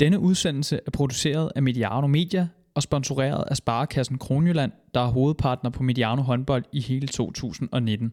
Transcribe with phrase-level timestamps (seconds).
[0.00, 5.70] Denne udsendelse er produceret af Mediano Media og sponsoreret af Sparekassen Kronjylland, der er hovedpartner
[5.70, 8.12] på Mediano håndbold i hele 2019.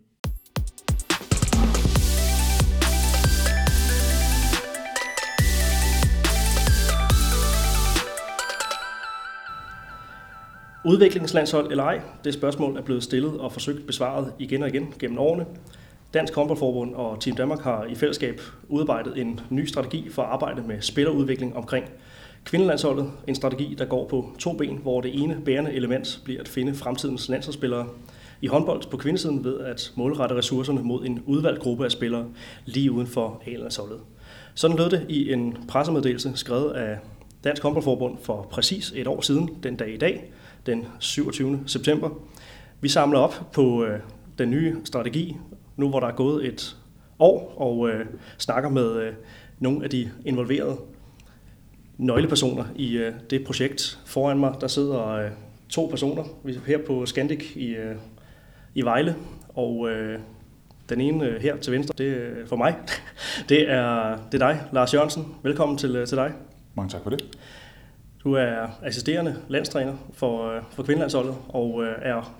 [10.85, 15.17] Udviklingslandshold eller ej, det spørgsmål er blevet stillet og forsøgt besvaret igen og igen gennem
[15.17, 15.45] årene.
[16.17, 20.61] Dansk håndboldforbund og Team Danmark har i fællesskab udarbejdet en ny strategi for at arbejde
[20.67, 21.85] med spillerudvikling omkring
[22.45, 23.11] kvindelandsholdet.
[23.27, 26.75] En strategi, der går på to ben, hvor det ene bærende element bliver at finde
[26.75, 27.87] fremtidens landsholdsspillere
[28.41, 32.25] i håndbold på kvindesiden ved at målrette ressourcerne mod en udvalgt gruppe af spillere
[32.65, 33.99] lige uden for A-landsholdet.
[34.53, 36.97] Sådan lød det i en pressemeddelelse skrevet af
[37.43, 40.31] Dansk Håndboldforbund for præcis et år siden, den dag i dag,
[40.65, 41.59] den 27.
[41.65, 42.09] september.
[42.81, 43.99] Vi samler op på øh,
[44.37, 45.37] den nye strategi,
[45.77, 46.77] nu hvor der er gået et
[47.19, 48.05] år, og øh,
[48.37, 49.13] snakker med øh,
[49.59, 50.77] nogle af de involverede
[51.97, 53.99] nøglepersoner i øh, det projekt.
[54.05, 55.29] Foran mig, der sidder øh,
[55.69, 56.23] to personer
[56.67, 57.95] her på Scandic i, øh,
[58.75, 59.15] i Vejle,
[59.55, 60.19] og øh,
[60.89, 62.75] den ene øh, her til venstre, det er for mig.
[63.49, 65.35] Det er, det er dig, Lars Jørgensen.
[65.43, 66.33] Velkommen til, øh, til dig.
[66.75, 67.37] Mange tak for det.
[68.23, 72.35] Du er assisterende landstræner for, øh, for kvindelandsholdet og øh, er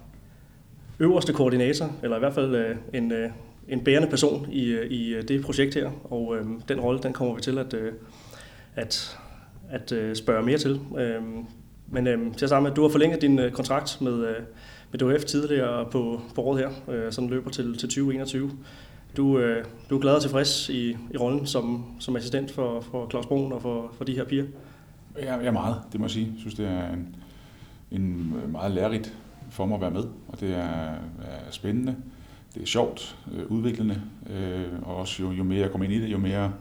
[0.99, 3.29] øverste koordinator, eller i hvert fald øh, en, øh,
[3.67, 5.91] en bærende person i, øh, i øh, det projekt her.
[6.03, 7.93] Og øh, den rolle, den kommer vi til at, øh,
[8.75, 9.17] at,
[9.69, 10.79] at øh, spørge mere til.
[10.97, 11.21] Øh,
[11.87, 14.35] men øh, til sammen, du har forlænget din øh, kontrakt med, øh,
[14.91, 18.51] med DHF tidligere på, på året her, øh, som løber til, til 2021.
[19.17, 23.09] Du, øh, du er glad og tilfreds i, i rollen som, som assistent for, for
[23.09, 24.45] Claus Broen og for, for de her piger?
[25.15, 26.25] Jeg, ja, er meget, det må jeg sige.
[26.25, 27.15] Jeg synes, det er en,
[27.91, 29.13] en meget lærerigt
[29.49, 31.95] for mig at være med, og det er, er spændende,
[32.53, 36.01] det er sjovt, øh, udviklende, øh, og også jo, jo mere jeg kommer ind i
[36.01, 36.53] det, jo mere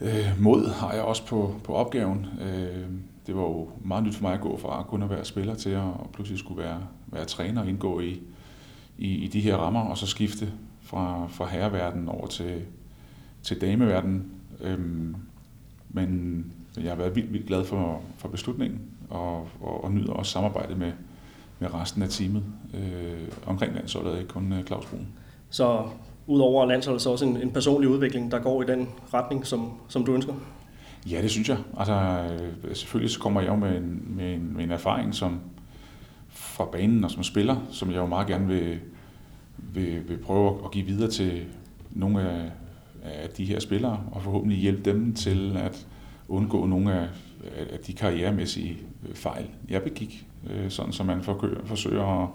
[0.00, 2.26] øh, mod har jeg også på, på opgaven.
[2.40, 2.86] Øh,
[3.26, 5.70] det var jo meget nyt for mig at gå fra kun at være spiller til
[5.70, 8.20] at og pludselig skulle være, være træner og indgå i,
[8.98, 12.62] i, i de her rammer, og så skifte fra, fra herreverden over til,
[13.42, 14.30] til dameverden.
[14.60, 15.16] Øhm,
[15.88, 16.44] men
[16.76, 20.78] jeg har været vildt, vildt glad for, for beslutningen, og, og, og nyder også samarbejdet
[20.78, 20.92] med,
[21.58, 22.42] med resten af teamet
[22.74, 25.06] øh, omkring landsholdet, ikke kun øh, Claus Brun.
[25.50, 25.82] Så
[26.26, 30.04] udover landsholdet, så også en, en personlig udvikling, der går i den retning, som, som
[30.04, 30.34] du ønsker?
[31.10, 31.58] Ja, det synes jeg.
[31.78, 31.94] Altså,
[32.64, 35.40] øh, selvfølgelig så kommer jeg jo med en, med en, med en erfaring som
[36.28, 38.78] fra banen og som spiller, som jeg jo meget gerne vil,
[39.56, 41.44] vil, vil prøve at give videre til
[41.90, 42.50] nogle af,
[43.04, 45.86] af de her spillere, og forhåbentlig hjælpe dem til at
[46.28, 47.08] undgå nogle af,
[47.72, 48.78] af de karrieremæssige
[49.14, 51.22] fejl, jeg begik, øh, sådan så man
[51.64, 52.28] forsøger at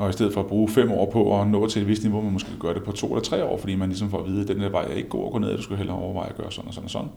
[0.00, 2.20] og i stedet for at bruge fem år på at nå til et vist niveau,
[2.20, 4.42] man måske gør det på to eller tre år, fordi man ligesom får at vide,
[4.42, 6.36] at den der vej er ikke god at gå ned, du skal hellere overveje at
[6.36, 7.08] gøre sådan og sådan og sådan.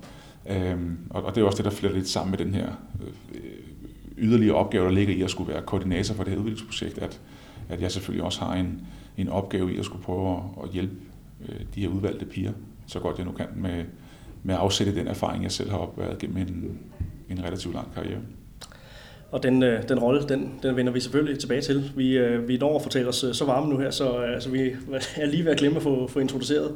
[0.49, 2.67] Øhm, og, og det er også det, der fletter lidt sammen med den her
[3.33, 3.43] øh,
[4.17, 7.21] yderligere opgave, der ligger i at skulle være koordinator for det her udviklingsprojekt, at,
[7.69, 8.81] at jeg selvfølgelig også har en,
[9.17, 10.95] en opgave i at skulle prøve at, at hjælpe
[11.49, 12.51] øh, de her udvalgte piger,
[12.87, 13.83] så godt jeg nu kan, med,
[14.43, 16.79] med at afsætte den erfaring, jeg selv har opværet gennem en,
[17.29, 18.19] en relativt lang karriere.
[19.33, 21.91] Og den, øh, den rolle, den, den vender vi selvfølgelig tilbage til.
[21.95, 24.59] Vi, øh, vi når at fortælle os øh, så varme nu her, så altså, vi
[25.15, 26.71] er lige ved at glemme at få, få introduceret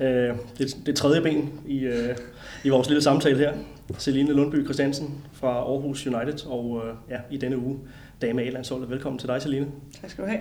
[0.00, 1.90] øh, det, det tredje ben i,
[2.64, 3.52] i vores lille samtale her.
[3.98, 7.78] Celine Lundby Christiansen fra Aarhus United, og ja, i denne uge
[8.22, 8.90] dame A-landsholdet.
[8.90, 9.66] Velkommen til dig, Celine.
[10.00, 10.40] Tak skal du have.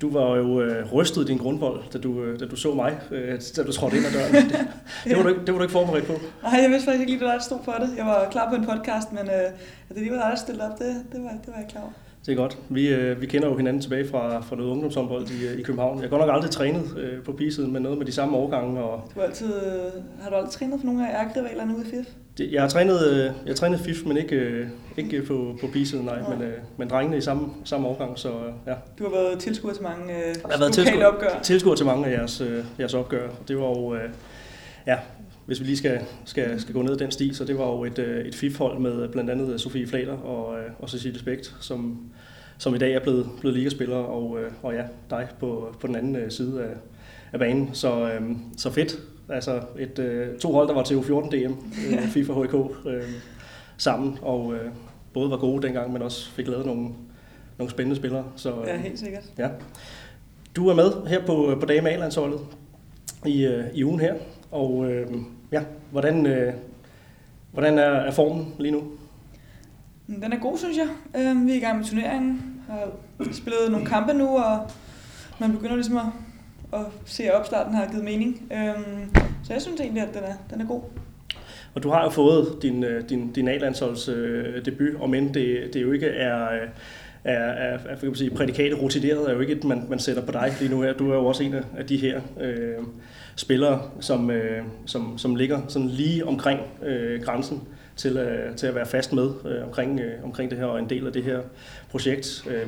[0.00, 3.00] Du var jo øh, rystet i din grundvold, da du, øh, da du så mig,
[3.10, 4.34] øh, da du trådte ind ad døren.
[4.34, 4.66] Det,
[5.04, 6.12] det, var du ikke, det var du ikke forberedt på.
[6.42, 7.90] Nej, jeg vidste faktisk ikke lige, at der stod for det.
[7.96, 9.50] Jeg var klar på en podcast, men øh,
[9.88, 11.82] at det lige var dig, der stillede op, det, det, var, det var jeg klar
[11.82, 11.92] over.
[12.26, 12.58] Det er godt.
[12.68, 15.96] Vi, øh, vi kender jo hinanden tilbage fra, fra noget ungdomshåndbold i, øh, i København.
[15.96, 18.80] Jeg har godt nok aldrig trænet øh, på pigesiden, men noget med de samme årgange.
[18.80, 19.10] Og...
[19.14, 22.06] Du har, altid, øh, har du aldrig trænet for nogle af ærkerivalerne ude i FIF?
[22.38, 25.66] Det, jeg har trænet, øh, jeg har trænet FIF, men ikke, øh, ikke på, på
[25.72, 26.14] pigesiden, nej.
[26.14, 26.36] Ja.
[26.36, 28.32] Men, øh, men drengene i samme, samme årgang, så
[28.66, 28.74] ja.
[28.98, 31.40] Du har været tilskuer til mange øh, jeg har været tilskuer, opgør.
[31.42, 33.28] tilskuer til mange af jeres, øh, jeres opgør.
[33.48, 34.10] Det var jo, øh,
[34.86, 34.96] ja,
[35.46, 37.98] hvis vi lige skal, skal, skal gå ned den sti, så det var jo et,
[37.98, 41.98] øh, et FIF-hold med blandt andet Sofie Flater og, øh, og Cecilie Spekt, som,
[42.58, 45.96] som i dag er blevet, blevet ligaspiller, og, øh, og ja, dig på, på den
[45.96, 46.74] anden øh, side af,
[47.32, 47.70] af banen.
[47.72, 48.22] Så, øh,
[48.56, 48.98] så fedt.
[49.28, 51.52] Altså et, øh, to hold, der var til U14 DM,
[51.92, 52.54] øh, FIFA HK,
[52.86, 53.02] øh,
[53.76, 54.70] sammen, og øh,
[55.12, 56.88] både var gode dengang, men også fik lavet nogle,
[57.58, 58.24] nogle spændende spillere.
[58.36, 59.22] Så, øh, ja, helt sikkert.
[59.38, 59.48] Ja.
[60.56, 62.40] Du er med her på, på Dame A-landsholdet
[63.26, 64.14] i, øh, i ugen her,
[64.50, 65.06] og øh,
[65.52, 66.54] ja, hvordan, øh,
[67.52, 68.82] hvordan er, er formen lige nu?
[70.06, 70.88] Den er god, synes jeg.
[71.16, 72.60] Øh, vi er i gang med turneringen.
[72.68, 72.88] Har
[73.32, 74.70] spillet nogle kampe nu, og
[75.40, 76.04] man begynder ligesom at,
[76.72, 78.42] at se, at opstarten har givet mening.
[78.52, 78.74] Øh,
[79.44, 80.82] så jeg synes egentlig, at den er, den er god.
[81.74, 84.04] Og du har jo fået din, din, din A-landsholds
[84.64, 86.48] debut, om end det, det jo ikke er,
[87.24, 90.32] er, er, er kan sige, prædikatet rutineret, er jo ikke et, man, man sætter på
[90.32, 90.92] dig lige nu her.
[90.92, 92.84] Du er jo også en af de her øh,
[93.36, 97.62] spillere, som, øh, som, som ligger sådan lige omkring øh, grænsen
[97.96, 100.90] til, øh, til at være fast med øh, omkring, øh, omkring det her og en
[100.90, 101.40] del af det her
[101.90, 102.46] projekt.
[102.50, 102.66] Øh,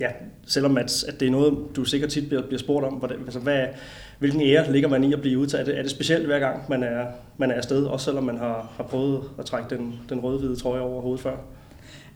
[0.00, 0.08] ja,
[0.46, 3.38] selvom at, at det er noget, du sikkert tit bliver, bliver spurgt om, hvordan, altså
[3.38, 3.66] hvad,
[4.18, 5.60] hvilken ære ligger man i at blive udtaget?
[5.60, 7.06] Er det, er det specielt hver gang, man er,
[7.36, 10.80] man er afsted, også selvom man har, har prøvet at trække den, den røde-hvide trøje
[10.80, 11.36] over hovedet før?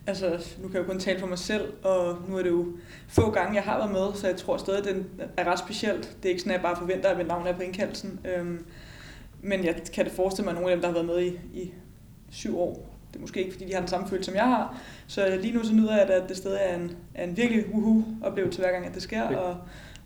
[0.08, 2.66] Altså, nu kan jeg jo kun tale for mig selv, og nu er det jo
[3.08, 5.06] få gange, jeg har været med, så jeg tror stadig, at den
[5.37, 6.16] er ret specielt.
[6.22, 8.20] Det er ikke sådan, at jeg bare forventer, at mit navn er på indkaldelsen.
[8.25, 8.66] Øhm,
[9.43, 11.60] men jeg kan det forestille mig, at nogle af dem, der har været med i,
[11.60, 11.72] i
[12.31, 14.81] syv år, det er måske ikke, fordi de har den samme følelse, som jeg har.
[15.06, 18.05] Så lige nu så nyder jeg, at det stadig er en, er en virkelig uhu
[18.22, 19.56] oplevelse hver gang, at det sker, og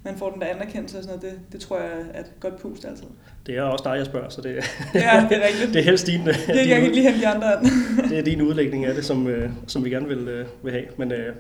[0.04, 1.34] man får den der anerkendelse og sådan noget.
[1.34, 3.06] Det, det tror jeg er et godt pust altid.
[3.46, 4.54] Det er også dig, jeg spørger, så det,
[4.94, 5.68] ja, det er rigtigt.
[5.74, 7.64] det er helst din, det er, jeg kan ikke lige hente de andre an.
[8.10, 10.84] det er din udlægning af det, som, øh, som vi gerne vil, øh, vil have.
[10.96, 11.34] Men, øh,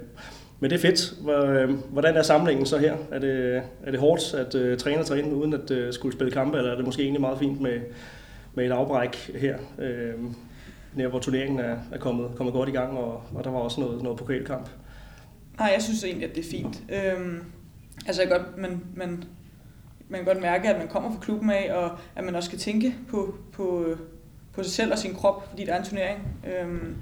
[0.60, 1.14] men det er fedt.
[1.90, 2.96] Hvordan er samlingen så her?
[3.12, 6.32] Er det, er det hårdt at uh, træne og træne uden at uh, skulle spille
[6.32, 7.80] kampe, eller er det måske egentlig meget fint med,
[8.54, 9.56] med et afbræk her?
[9.78, 10.32] Uh,
[10.94, 13.80] nær hvor turneringen er, er kommet, kommet godt i gang, og, og der var også
[13.80, 14.68] noget, noget pokalkamp.
[15.58, 16.82] Nej, jeg synes egentlig, at det er fint.
[16.88, 17.42] Øhm,
[18.06, 19.24] altså, jeg godt, man, man,
[20.08, 22.58] man kan godt mærke, at man kommer fra klubben af, og at man også skal
[22.58, 23.96] tænke på, på,
[24.52, 26.20] på sig selv og sin krop, fordi der er en turnering.
[26.46, 26.96] Øhm,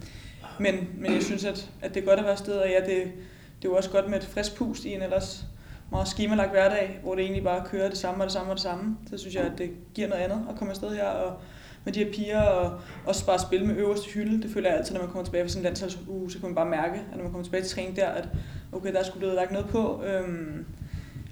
[0.58, 3.04] men, men jeg synes, at, at det er godt at være sted, og ja, det,
[3.62, 5.44] det er jo også godt med et frisk pust i en ellers
[5.90, 8.62] meget skemalagt hverdag, hvor det egentlig bare kører det samme og det samme og det
[8.62, 8.96] samme.
[9.10, 11.40] Så synes jeg, at det giver noget andet at komme afsted her og
[11.84, 14.42] med de her piger, og også bare spille med øverste hylde.
[14.42, 16.54] Det føler jeg altid, når man kommer tilbage fra sådan en landsholdsuge, så kan man
[16.54, 18.28] bare mærke, at når man kommer tilbage til træning der, at
[18.72, 20.64] okay, der er sgu blevet lagt noget på, øhm,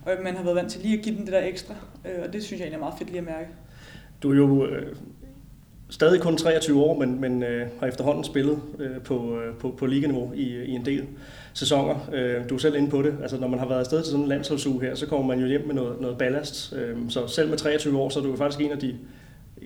[0.07, 1.75] og man har været vant til lige at give dem det der ekstra,
[2.05, 3.49] øh, og det synes jeg egentlig er meget fedt lige at mærke.
[4.23, 4.97] Du er jo øh,
[5.91, 9.87] stadig kun 23 år, men, men øh, har efterhånden spillet øh, på, øh, på, på
[9.87, 11.07] liganiveau i, i en del
[11.55, 12.09] sæsoner.
[12.13, 13.15] Øh, du er selv inde på det.
[13.23, 15.47] Altså, når man har været afsted til sådan en landsholdsuge her, så kommer man jo
[15.47, 16.73] hjem med noget, noget ballast.
[16.77, 18.99] Øh, så selv med 23 år, så er du faktisk en af de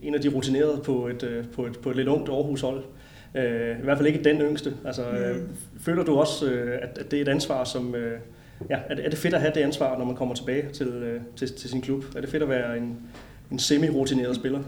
[0.03, 2.83] en af de rutinerede på et, øh, på et, på et lidt ungt Aarhus-hold.
[3.35, 4.75] Øh, I hvert fald ikke den yngste.
[4.85, 5.49] Altså, øh, mm.
[5.81, 6.47] Føler du også,
[6.83, 7.95] at, at det er et ansvar, som...
[8.71, 11.21] Ja, er det, er det fedt at have det ansvar, når man kommer tilbage til,
[11.37, 12.05] til, til sin klub?
[12.17, 12.99] Er det fedt at være en,
[13.51, 14.61] en semi-rutineret spiller?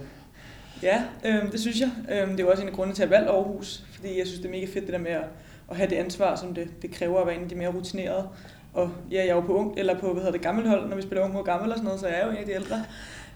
[0.83, 1.91] Ja, øh, det synes jeg.
[2.11, 4.41] Øh, det er jo også en af grundene til at valge Aarhus, fordi jeg synes,
[4.41, 5.25] det er mega fedt det der med at,
[5.71, 8.29] at have det ansvar, som det, det kræver at være en af de mere rutinerede.
[8.73, 10.97] Og ja, jeg er jo på ung, eller på, hvad hedder det, gammel hold, når
[10.97, 12.53] vi spiller ung mod gammel og sådan noget, så jeg er jo en af de
[12.53, 12.85] ældre.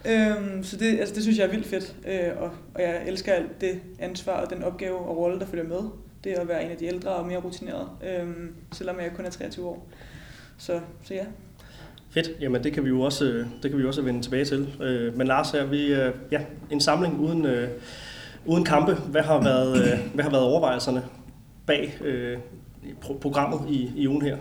[0.06, 3.32] Øhm, så det, altså, det synes jeg er vildt fedt, øh, og, og jeg elsker
[3.32, 5.90] alt det ansvar og den opgave og rolle, der følger med.
[6.24, 8.28] Det at være en af de ældre og mere rutineret, øh,
[8.72, 9.88] selvom jeg kun er 23 år.
[10.58, 11.24] Så, så ja.
[12.10, 12.30] Fedt.
[12.40, 14.82] Jamen det kan vi jo også, øh, det kan vi også vende tilbage til.
[14.82, 16.40] Øh, men Lars her, vi, øh, ja,
[16.70, 17.68] en samling uden, øh,
[18.46, 18.94] uden kampe.
[18.94, 21.02] Hvad har været, øh, hvad har været overvejelserne
[21.66, 21.98] bag
[23.20, 24.36] programmet i, i ugen her?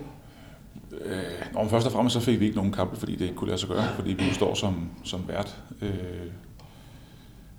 [1.06, 3.48] Øh, om først og fremmest så fik vi ikke nogen kampe, fordi det ikke kunne
[3.48, 5.90] lade sig gøre, fordi vi står som, som vært øh,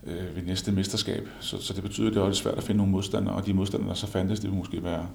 [0.07, 1.29] øh, ved næste mesterskab.
[1.41, 3.89] Så, så det betyder, at det er svært at finde nogle modstandere, og de modstandere,
[3.89, 5.07] der så fandtes, det ville måske være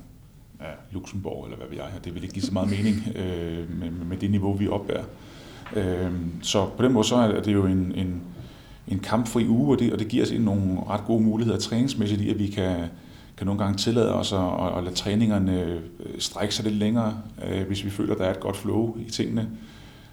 [0.61, 1.99] ja, Luxembourg, eller hvad vi er her.
[1.99, 5.03] Det ville ikke give så meget mening øh, med, med det niveau, vi opbærer.
[5.75, 6.11] Øh,
[6.41, 8.21] så på den måde så er det jo en, en,
[8.87, 12.29] en kampfri uge, og det, og det giver os nogle ret gode muligheder træningsmæssigt i,
[12.29, 12.85] at vi kan
[13.37, 15.81] kan nogle gange tillade os at, at lade træningerne øh,
[16.19, 19.09] strække sig lidt længere, øh, hvis vi føler, at der er et godt flow i
[19.09, 19.49] tingene.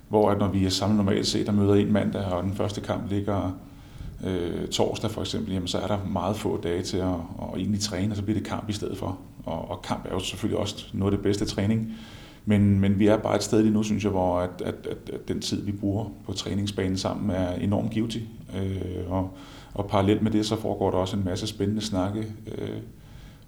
[0.08, 2.80] Hvor at når vi er sammen normalt set og møder en mandag, og den første
[2.80, 3.58] kamp ligger
[4.24, 7.80] øh, torsdag for eksempel, jamen, så er der meget få dage til at, at egentlig
[7.80, 9.18] træne, og så bliver det kamp i stedet for.
[9.44, 11.92] Og, og kamp er jo selvfølgelig også noget af det bedste træning.
[12.44, 15.14] Men, men vi er bare et sted lige nu, synes jeg, hvor at, at, at,
[15.14, 18.28] at den tid, vi bruger på træningsbanen sammen, er enormt givetig.
[18.56, 19.30] Øh, og,
[19.74, 22.20] og parallelt med det, så foregår der også en masse spændende snakke
[22.58, 22.76] øh,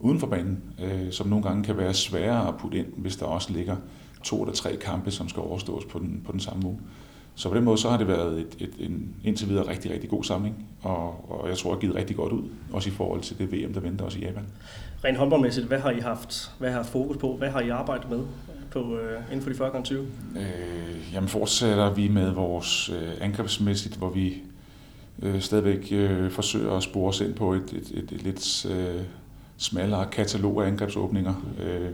[0.02, 3.26] uden for banen, øh, som nogle gange kan være sværere at putte ind, hvis der
[3.26, 3.76] også ligger
[4.22, 6.78] to eller tre kampe, som skal overstås på den, på den samme uge.
[7.34, 10.10] Så på den måde så har det været et, et, en indtil videre rigtig, rigtig
[10.10, 12.42] god samling, og, og jeg tror, det har givet rigtig godt ud,
[12.72, 14.44] også i forhold til det VM, der venter os i Japan.
[15.04, 17.36] Rent håndboldmæssigt, hvad har I haft, hvad har haft fokus på?
[17.36, 18.20] Hvad har I arbejdet med
[18.70, 20.06] på, øh, inden for de 40 gange 20?
[20.36, 24.42] Øh, jamen fortsætter vi med vores øh, angrebsmæssigt, hvor vi
[25.22, 29.00] øh, stadigvæk øh, forsøger at spore os ind på et, et, et, et lidt øh,
[29.62, 31.34] smallere katalog af angrebsåbninger.
[31.62, 31.90] Øh,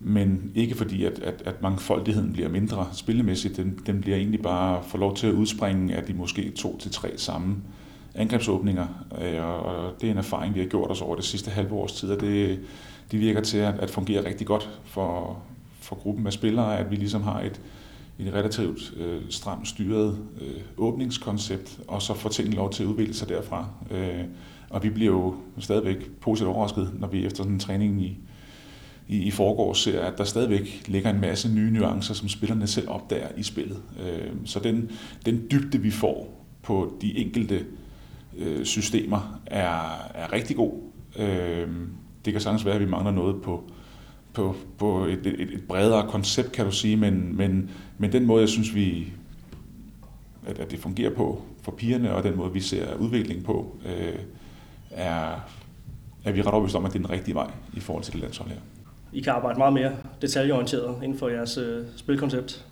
[0.00, 3.56] men ikke fordi, at, at, at mangfoldigheden bliver mindre spillemæssigt.
[3.56, 6.90] Den, den bliver egentlig bare for lov til at udspringe af de måske to til
[6.90, 7.56] tre samme
[8.14, 8.86] angrebsåbninger.
[9.22, 11.92] Øh, og det er en erfaring, vi har gjort os over det sidste halve års
[11.92, 12.60] tid, og det,
[13.10, 15.38] det virker til at, at fungere rigtig godt for,
[15.80, 17.60] for gruppen af spillere, at vi ligesom har et,
[18.18, 23.14] et relativt øh, stramt styret øh, åbningskoncept, og så får tingene lov til at udvikle
[23.14, 23.66] sig derfra.
[23.90, 24.24] Øh,
[24.72, 28.18] og vi bliver jo stadigvæk positivt overrasket, når vi efter sådan en træning i,
[29.08, 32.90] i, i forgårs ser, at der stadigvæk ligger en masse nye nuancer, som spillerne selv
[32.90, 33.82] opdager i spillet.
[34.00, 34.90] Øh, så den,
[35.26, 37.64] den dybde, vi får på de enkelte
[38.38, 40.72] øh, systemer, er, er rigtig god.
[41.18, 41.68] Øh,
[42.24, 43.64] det kan sagtens være, at vi mangler noget på,
[44.32, 48.40] på, på et, et, et bredere koncept, kan du sige, men, men, men den måde,
[48.40, 49.12] jeg synes, vi,
[50.46, 54.18] at, at det fungerer på for pigerne, og den måde, vi ser udvikling på, øh,
[54.92, 55.48] er,
[56.24, 58.20] er vi ret overbevist om, at det er den rigtige vej i forhold til det
[58.20, 58.58] landshold her.
[59.12, 62.66] I kan arbejde meget mere detaljeorienteret inden for jeres øh, spilkoncept.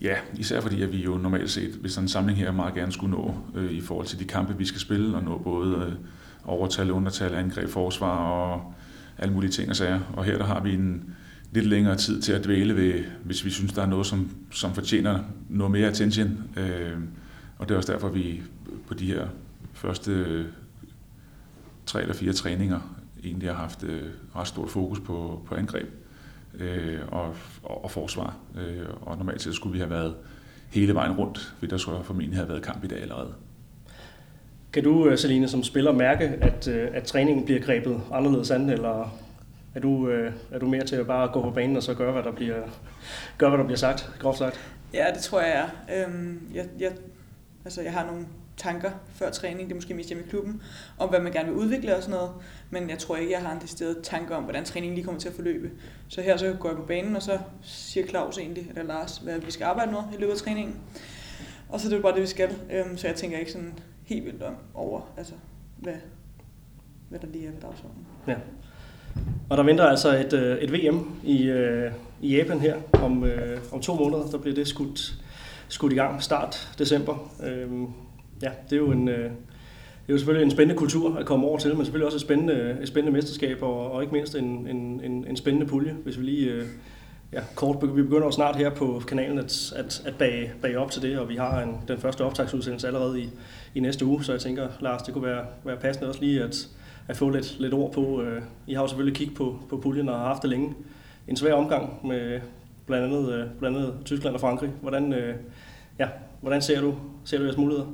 [0.00, 2.92] Ja, især fordi at vi jo normalt set ved sådan en samling her meget gerne
[2.92, 5.92] skulle nå øh, i forhold til de kampe, vi skal spille, og nå både øh,
[6.44, 8.74] overtal, undertal, angreb, forsvar og
[9.18, 10.00] alle mulige ting og sager.
[10.16, 11.14] Og her der har vi en
[11.52, 14.74] lidt længere tid til at dvæle ved, hvis vi synes, der er noget, som, som
[14.74, 16.42] fortjener noget mere attention.
[16.56, 16.98] Øh,
[17.58, 18.42] og det er også derfor, vi
[18.86, 19.26] på de her
[19.72, 20.44] første
[21.88, 22.80] tre eller fire træninger
[23.24, 24.02] egentlig har haft øh,
[24.36, 25.88] ret stort fokus på, på angreb
[26.54, 28.36] øh, og, og, og forsvar.
[28.58, 30.14] Øh, og normalt set skulle vi have været
[30.70, 33.34] hele vejen rundt, for der skulle formentlig have været kamp i dag allerede.
[34.72, 38.70] Kan du, øh, Celine, som spiller mærke, at, øh, at træningen bliver grebet anderledes an,
[38.70, 39.18] eller
[39.74, 42.12] er du, øh, er du mere til at bare gå på banen og så gøre,
[42.12, 42.62] hvad der bliver,
[43.38, 44.74] gøre, hvad der bliver sagt, groft sagt?
[44.94, 46.06] Ja, det tror jeg er.
[46.06, 46.92] Øhm, jeg, jeg,
[47.64, 48.26] altså, jeg har nogle
[48.58, 50.62] tanker før træning, det er måske mest hjemme i klubben,
[50.98, 52.30] om hvad man gerne vil udvikle og sådan noget,
[52.70, 55.28] men jeg tror ikke, jeg har en decideret tanke om, hvordan træningen lige kommer til
[55.28, 55.70] at forløbe.
[56.08, 59.38] Så her så går jeg på banen, og så siger Claus egentlig, eller Lars, hvad
[59.38, 60.76] vi skal arbejde med i løbet af træningen.
[61.68, 62.56] Og så er det bare det, vi skal.
[62.72, 65.34] Øhm, så jeg tænker ikke sådan helt vildt om over, altså,
[65.76, 65.94] hvad,
[67.08, 68.06] hvad der lige er ved dagsordenen.
[68.26, 68.34] Ja.
[69.50, 73.58] Og der venter altså et, øh, et VM i, øh, i Japan her om, øh,
[73.72, 74.26] om to måneder.
[74.26, 75.14] Der bliver det skudt,
[75.68, 77.32] skudt i gang start december.
[77.42, 77.86] Øhm,
[78.42, 79.08] Ja, det er jo en...
[79.08, 79.30] Øh,
[80.08, 82.20] det er jo selvfølgelig en spændende kultur at komme over til, men selvfølgelig også et
[82.20, 86.18] spændende, et spændende mesterskab, og, og ikke mindst en, en, en, en spændende pulje, hvis
[86.18, 86.64] vi lige øh,
[87.32, 90.90] ja, kort, vi begynder jo snart her på kanalen at, at, at bage, bage op
[90.90, 93.28] til det, og vi har en, den første optagsudsendelse allerede i,
[93.74, 96.68] i næste uge, så jeg tænker, Lars, det kunne være, være passende også lige at,
[97.08, 98.22] at få lidt, lidt ord på.
[98.22, 100.74] Øh, I har jo selvfølgelig kigget på, på puljen og har haft det længe.
[101.28, 102.40] En svær omgang med
[102.86, 104.70] blandt andet, øh, blandt andet Tyskland og Frankrig.
[104.82, 105.34] Hvordan, øh,
[105.98, 106.08] ja,
[106.40, 107.86] hvordan ser du, ser du jeres muligheder?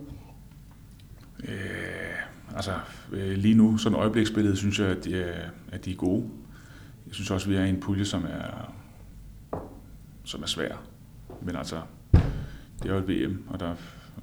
[1.49, 2.75] Øh, altså,
[3.13, 6.31] øh, lige nu, sådan øjebliksbilledet, synes jeg, at de, er, at de er gode.
[7.07, 8.75] Jeg synes også, at vi er i en pulje, som er,
[10.25, 10.77] som er svær.
[11.43, 11.81] Men altså,
[12.83, 13.75] det er jo et VM, og der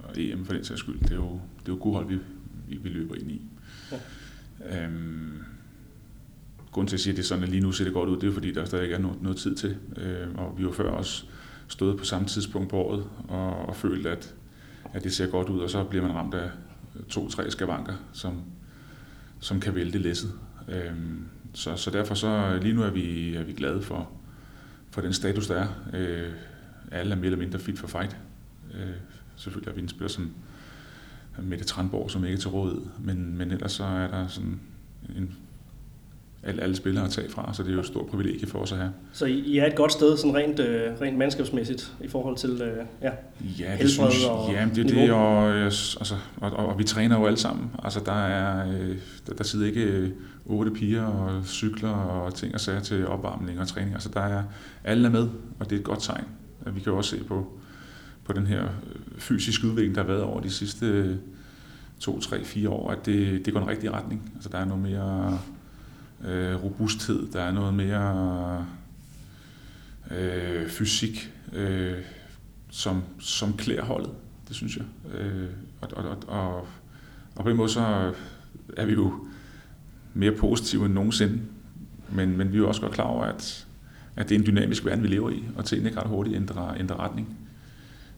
[0.04, 1.00] og EM for den sags skyld.
[1.00, 2.20] Det er jo, det er jo gode hold, vi,
[2.68, 3.42] vi, vi løber ind i.
[4.62, 4.86] Ja.
[4.86, 5.44] Øhm,
[6.72, 8.30] grunden til at sige, at det sådan, at lige nu ser det godt ud, det
[8.30, 9.78] er fordi, der stadig er noget, noget tid til.
[9.98, 11.26] Øh, og vi har før også
[11.68, 14.36] stået på samme tidspunkt på året og, og følt, at,
[14.94, 16.50] at det ser godt ud, og så bliver man ramt af
[17.10, 18.42] to-tre skavanker, som,
[19.40, 20.32] som kan vælte læsset.
[20.68, 24.10] Øhm, så, så derfor så lige nu er vi, er vi glade for,
[24.92, 25.68] for den status, der er.
[25.94, 26.34] Øh,
[26.92, 28.18] alle er mere eller mindre fit for fight.
[28.74, 28.96] Øh,
[29.36, 30.34] selvfølgelig er vi en spiller som
[31.40, 34.60] Mette Tranborg, som ikke er til rådighed, men, men ellers så er der sådan
[35.16, 35.36] en
[36.44, 38.72] alle, alle spillere at tage fra, så det er jo et stort privilegie for os
[38.72, 38.92] at have.
[39.12, 42.86] Så I er et godt sted, sådan rent, øh, rent mandskabsmæssigt, i forhold til øh,
[43.02, 43.12] ja,
[43.60, 47.20] ja, det synes, og ja, det er det, og, altså, og, og, og, vi træner
[47.20, 47.72] jo alle sammen.
[47.84, 50.10] Altså, der, er, øh, der, der sidder ikke øh,
[50.46, 53.94] otte piger og cykler og ting og sager til opvarmning og træning.
[53.94, 54.44] Altså, der er,
[54.84, 55.28] alle er med,
[55.60, 56.26] og det er et godt tegn.
[56.66, 57.48] Vi kan jo også se på,
[58.24, 58.64] på den her
[59.18, 61.18] fysiske udvikling, der har været over de sidste
[62.00, 64.32] to, tre, fire år, at det, det går en rigtig retning.
[64.36, 65.40] Altså, der er noget mere
[66.28, 68.66] øh, robusthed, der er noget mere
[70.12, 71.98] øh, fysik, øh,
[72.70, 74.12] som, som klæder holdet,
[74.48, 74.86] det synes jeg.
[75.20, 75.50] Øh,
[75.82, 76.68] og, og, og,
[77.36, 78.14] og på den måde så
[78.78, 79.28] er vi jo
[80.14, 81.40] mere positive end nogensinde,
[82.12, 83.68] men, men vi er jo også godt klar over, at,
[84.16, 86.76] at det er en dynamisk verden, vi lever i, og tingene kan ret hurtigt ændre,
[86.80, 87.38] ændre retning.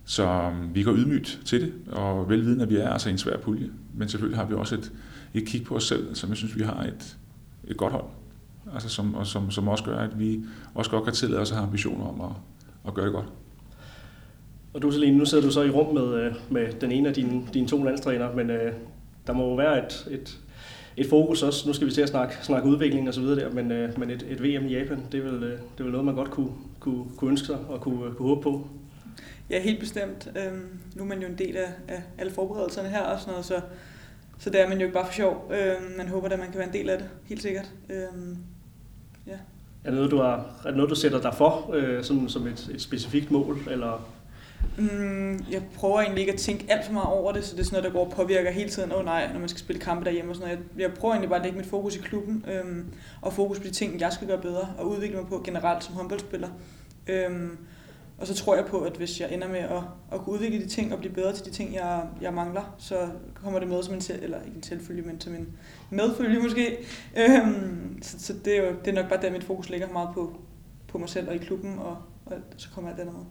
[0.05, 3.17] Så um, vi går ydmygt til det, og velviden, at vi er altså i en
[3.17, 3.69] svær pulje.
[3.93, 4.91] Men selvfølgelig har vi også et,
[5.33, 7.17] et kig på os selv, som jeg synes, vi har et,
[7.67, 8.05] et godt hold.
[8.73, 10.39] Altså som, og som, som også gør, at vi
[10.73, 12.31] også godt kan tillade os at have ambitioner om at,
[12.87, 13.25] at gøre det godt.
[14.73, 17.13] Og du, Celine, nu sidder du så i rum med, øh, med den ene af
[17.13, 18.73] dine, dine to landstræner, men øh,
[19.27, 20.39] der må jo være et, et,
[20.97, 21.67] et fokus også.
[21.67, 24.09] Nu skal vi til at snakke, snakke udvikling og så videre der, men, øh, men
[24.09, 26.31] et, et VM i Japan, det er, vel, øh, det er vel noget, man godt
[26.31, 28.67] kunne, kunne, kunne ønske sig og kunne, kunne håbe på.
[29.49, 30.31] Ja, helt bestemt.
[30.35, 33.45] Øhm, nu er man jo en del af, af alle forberedelserne her og sådan noget,
[33.45, 33.61] så
[34.43, 35.51] så det er man jo ikke bare for sjov.
[35.53, 37.71] Øh, man håber, at man kan være en del af det, helt sikkert.
[37.89, 37.97] Øh,
[39.27, 39.37] ja.
[39.83, 42.47] Er det noget, du, har, er det noget, du sætter dig for øh, som, som
[42.47, 44.09] et, et specifikt mål, eller
[44.77, 47.65] Mm, jeg prøver egentlig ikke at tænke alt for meget over det, så det er
[47.65, 48.91] sådan noget, der går og påvirker hele tiden.
[48.91, 50.65] Åh oh, nej, når man skal spille kampe derhjemme og sådan noget.
[50.77, 52.85] Jeg, jeg prøver egentlig bare at lægge mit fokus i klubben, øhm,
[53.21, 55.95] og fokus på de ting, jeg skal gøre bedre, og udvikle mig på generelt som
[55.95, 56.49] håndboldspiller.
[57.07, 57.57] Øhm,
[58.17, 60.67] og så tror jeg på, at hvis jeg ender med at, at kunne udvikle de
[60.67, 62.95] ting og blive bedre til de ting, jeg, jeg mangler, så
[63.33, 65.47] kommer det med som en selv, eller ikke en selvfølge, men som en
[65.89, 66.77] medfølge måske.
[67.17, 70.09] Øhm, så, så det, er jo, det er nok bare der, mit fokus ligger meget
[70.13, 70.37] på,
[70.87, 73.23] på mig selv og i klubben, og, og så kommer alt andet med.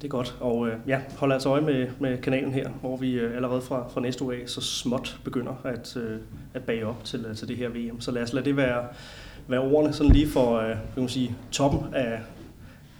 [0.00, 3.12] Det er godt, og øh, ja, hold altså øje med, med kanalen her, hvor vi
[3.12, 6.18] øh, allerede fra, fra næste uge af så småt begynder at, øh,
[6.54, 8.00] at bage op til, øh, til det her VM.
[8.00, 8.86] Så lad os lade det være,
[9.48, 12.20] være ordene sådan lige for øh, kan man sige, toppen af,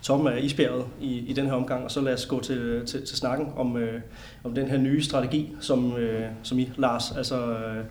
[0.03, 3.07] toppen af isbjerget i, i den her omgang, og så lad os gå til, til,
[3.07, 4.01] til snakken om, øh,
[4.45, 7.85] om den her nye strategi, som, øh, som I, Lars, altså, øh,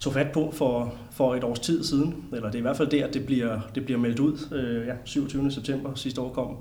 [0.00, 2.88] tog fat på for, for et års tid siden, eller det er i hvert fald
[2.88, 4.54] der, det bliver, det bliver meldt ud.
[4.54, 5.50] Øh, ja, 27.
[5.50, 6.56] september sidste år kom,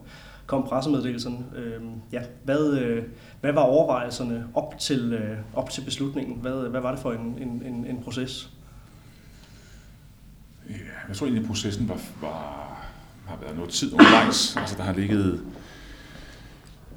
[0.45, 1.45] kom pressemeddelelsen.
[1.55, 1.81] Øh,
[2.11, 3.03] ja, hvad, øh,
[3.41, 6.37] hvad var overvejelserne op til, øh, op til beslutningen?
[6.41, 8.49] Hvad, hvad var det for en, en, en, en proces?
[10.69, 10.73] Ja,
[11.07, 12.70] jeg tror egentlig, at processen var, var,
[13.31, 14.57] har været noget tid undervejs.
[14.57, 15.41] Altså, der har ligget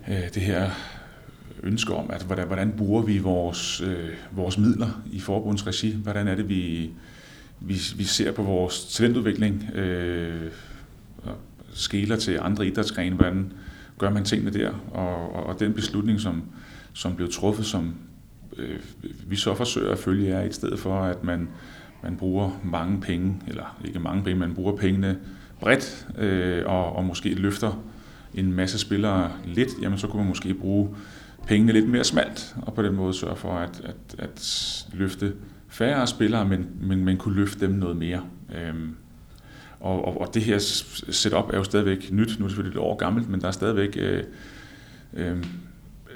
[0.08, 0.70] øh, det her
[1.62, 5.96] ønske om, at hvordan, hvordan bruger vi vores, øh, vores midler i forbundsregi?
[6.02, 6.90] Hvordan er det, vi,
[7.60, 9.74] vi, vi ser på vores talentudvikling?
[9.74, 10.50] Øh,
[11.74, 13.52] skæler til andre idrætsgrene, hvordan
[13.98, 14.70] gør man tingene der?
[14.90, 16.42] Og, og, og den beslutning, som,
[16.92, 17.94] som blev truffet, som
[18.56, 18.78] øh,
[19.26, 21.48] vi så forsøger at følge, er i stedet for, at man,
[22.02, 25.18] man bruger mange penge, eller ikke mange penge, man bruger pengene
[25.64, 27.82] bredt, øh, og, og måske løfter
[28.34, 30.88] en masse spillere lidt, jamen så kunne man måske bruge
[31.46, 35.32] pengene lidt mere smalt, og på den måde sørge for at, at, at løfte
[35.68, 38.22] færre spillere, men, men, men kunne løfte dem noget mere.
[38.54, 38.94] Øhm,
[39.80, 42.84] og, og, og det her setup er jo stadigvæk nyt, nu er det selvfølgelig et
[42.84, 44.24] år gammelt, men der er stadigvæk øh,
[45.14, 45.44] øh,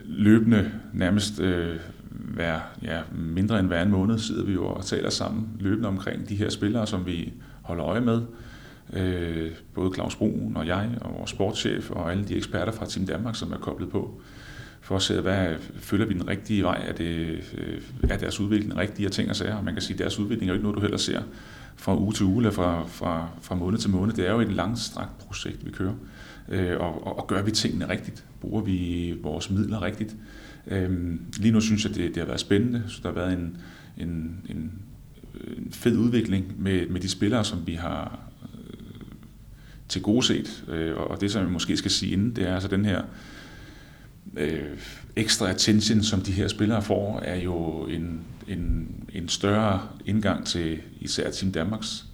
[0.05, 1.77] løbende nærmest øh,
[2.11, 6.29] hver, ja, mindre end hver en måned sidder vi jo og taler sammen løbende omkring
[6.29, 8.23] de her spillere, som vi holder øje med.
[8.93, 13.07] Øh, både Claus Brun og jeg og vores sportschef og alle de eksperter fra Team
[13.07, 14.21] Danmark, som er koblet på
[14.81, 16.85] for at se, hvad følger vi den rigtige vej?
[16.89, 19.63] Er, det, øh, er deres udvikling rigtige ting og sager?
[19.63, 21.23] Man kan sige, at deres udvikling er jo ikke noget, du heller ser
[21.77, 24.15] fra uge til uge eller fra, fra, fra måned til måned.
[24.15, 25.95] Det er jo et langstrakt projekt, vi kører.
[26.49, 28.25] Øh, og, og, og gør vi tingene rigtigt?
[28.41, 30.17] Bruger vi vores midler rigtigt?
[30.67, 32.83] Øh, lige nu synes jeg, det, det har været spændende.
[32.87, 33.57] Så der har været en,
[33.97, 34.73] en, en,
[35.35, 38.28] øh, en fed udvikling med, med de spillere, som vi har
[39.89, 40.65] til gode set.
[40.69, 43.03] Øh, og det, som jeg måske skal sige inden, det er altså den her
[44.37, 44.79] øh,
[45.17, 50.79] ekstra attention, som de her spillere får, er jo en, en, en større indgang til
[51.01, 52.05] især Team Danmarks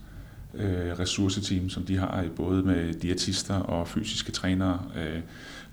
[0.55, 4.81] øh, ressourceteam, som de har både med diætister og fysiske trænere.
[4.97, 5.21] Øh,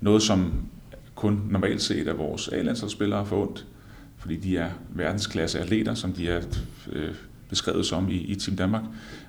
[0.00, 0.66] noget, som
[1.14, 3.66] kun normalt set er vores A-landsholdsspillere for ondt,
[4.18, 6.40] fordi de er verdensklasse atleter, som de er
[6.92, 7.14] øh,
[7.52, 8.82] beskrevet som i, i Team Danmark,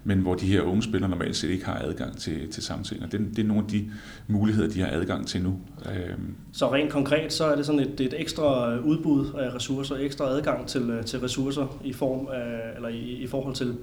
[0.03, 3.03] men hvor de her unge spillere normalt set ikke har adgang til, til samme ting.
[3.03, 3.91] Og det, det er nogle af de
[4.27, 5.59] muligheder, de har adgang til nu.
[5.85, 6.35] Øhm.
[6.51, 10.67] Så rent konkret, så er det sådan et, et ekstra udbud af ressourcer, ekstra adgang
[10.67, 13.75] til, til ressourcer i form af, eller i, i forhold til,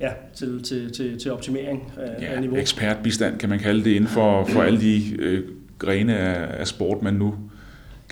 [0.00, 2.56] ja, til, til, til, til optimering af, ja, af niveau.
[2.56, 5.42] ekspertbistand kan man kalde det inden for, for alle de øh,
[5.78, 7.34] grene af, af sport, man nu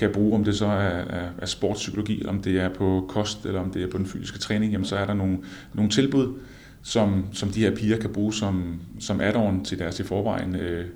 [0.03, 3.47] kan bruge, om det så er, er, er sportspsykologi, eller om det er på kost,
[3.47, 5.39] eller om det er på den fysiske træning, jamen så er der nogle,
[5.75, 6.35] nogle tilbud,
[6.83, 10.87] som, som de her piger kan bruge som, som add-on til deres i forvejen øh,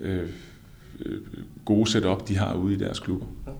[0.00, 0.28] øh,
[1.04, 1.18] øh
[1.64, 3.26] gode setup, de har ude i deres klubber.
[3.46, 3.52] Ja.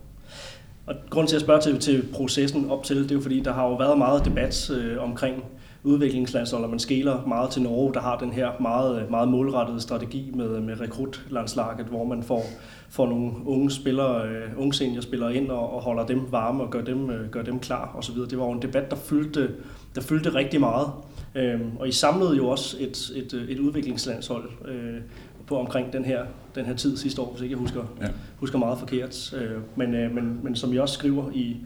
[0.87, 3.53] Og grund til at spørge til, til processen op til, det er jo fordi, der
[3.53, 5.45] har jo været meget debat øh, omkring
[5.85, 10.33] udviklingslandshold, og man skæler meget til Norge, der har den her meget, meget målrettede strategi
[10.35, 12.45] med, med rekrutlandslaget, hvor man får,
[12.91, 16.85] får nogle unge spillere, uh, unge seniorspillere ind og, og holder dem varme og gør
[16.85, 18.17] dem, uh, gør dem klar osv.
[18.17, 19.51] Det var jo en debat, der fyldte,
[19.95, 20.87] der fyldte rigtig meget.
[21.35, 25.03] Uh, og I samlede jo også et, et, et udviklingslandshold uh,
[25.47, 28.09] på omkring den her, den her tid sidste år, hvis ikke jeg husker, ja.
[28.37, 29.35] husker meget forkert.
[29.35, 31.57] Uh, men, uh, men, men som I også skriver i,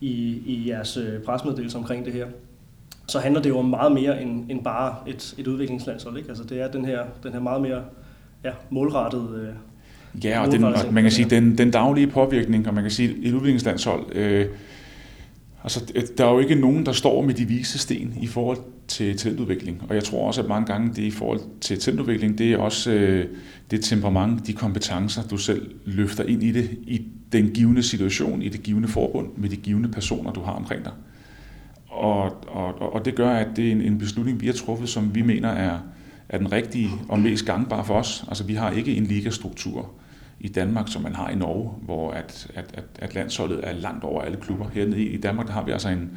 [0.00, 2.26] i, i jeres presmeddelelse omkring det her,
[3.08, 6.16] så handler det jo om meget mere end, end bare et, et udviklingslandshold.
[6.16, 6.28] Ikke?
[6.28, 7.82] Altså det er den her, den her meget mere
[8.44, 9.54] ja, målrettede øh,
[10.24, 13.16] Ja, og, den, og man kan sige, den, den daglige påvirkning, og man kan sige,
[13.22, 14.46] et udviklingslandshold, øh,
[15.62, 19.16] altså der er jo ikke nogen, der står med de vise sten i forhold til
[19.16, 19.82] talentudvikling.
[19.88, 22.90] Og jeg tror også, at mange gange det i forhold til talentudvikling, det er også
[22.90, 23.26] øh,
[23.70, 28.48] det temperament, de kompetencer, du selv løfter ind i det, i den givende situation, i
[28.48, 30.92] det givende forbund, med de givende personer, du har omkring dig.
[31.88, 35.14] Og, og, og det gør, at det er en, en beslutning, vi har truffet, som
[35.14, 35.78] vi mener er,
[36.28, 38.24] er den rigtige og mest gangbare for os.
[38.28, 39.90] Altså vi har ikke en ligastruktur
[40.40, 44.04] i Danmark, som man har i Norge, hvor at, at, at, at landsholdet er langt
[44.04, 44.68] over alle klubber.
[44.72, 46.10] Hernede i Danmark der har vi altså en,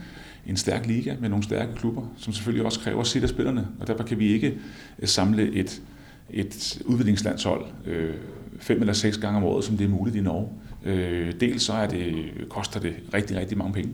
[0.48, 3.88] en stærk liga med nogle stærke klubber, som selvfølgelig også kræver sit af spillerne, og
[3.88, 4.58] derfor kan vi ikke
[5.00, 5.82] øh, samle et,
[6.30, 8.14] et udviklingslandshold øh,
[8.60, 10.50] fem eller seks gange om året, som det er muligt i Norge.
[10.86, 13.94] Øh, dels så er det, koster det rigtig, rigtig mange penge,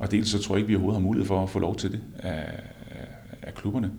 [0.00, 1.92] og dels så tror jeg ikke, vi overhovedet har mulighed for at få lov til
[1.92, 2.62] det af,
[3.42, 3.90] af, klubberne.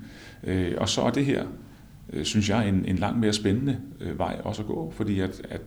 [0.43, 1.45] Øh, og så er det her,
[2.13, 5.41] øh, synes jeg, en, en langt mere spændende øh, vej også at gå, fordi at,
[5.49, 5.61] at,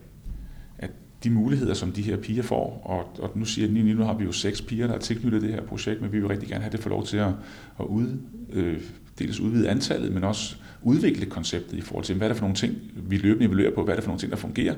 [0.78, 0.90] at
[1.24, 4.24] de muligheder, som de her piger får, og, og nu siger jeg, nu har vi
[4.24, 6.72] jo seks piger, der er tilknyttet det her projekt, men vi vil rigtig gerne have
[6.72, 7.32] det for lov til at,
[7.80, 8.18] at ud,
[8.52, 8.80] øh,
[9.18, 12.56] dels udvide antallet, men også udvikle konceptet i forhold til, hvad er det for nogle
[12.56, 14.74] ting, vi løbende evaluerer på, hvad er det for nogle ting, der fungerer,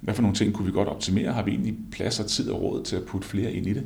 [0.00, 2.62] hvad for nogle ting kunne vi godt optimere, har vi egentlig plads og tid og
[2.62, 3.84] råd til at putte flere ind i det.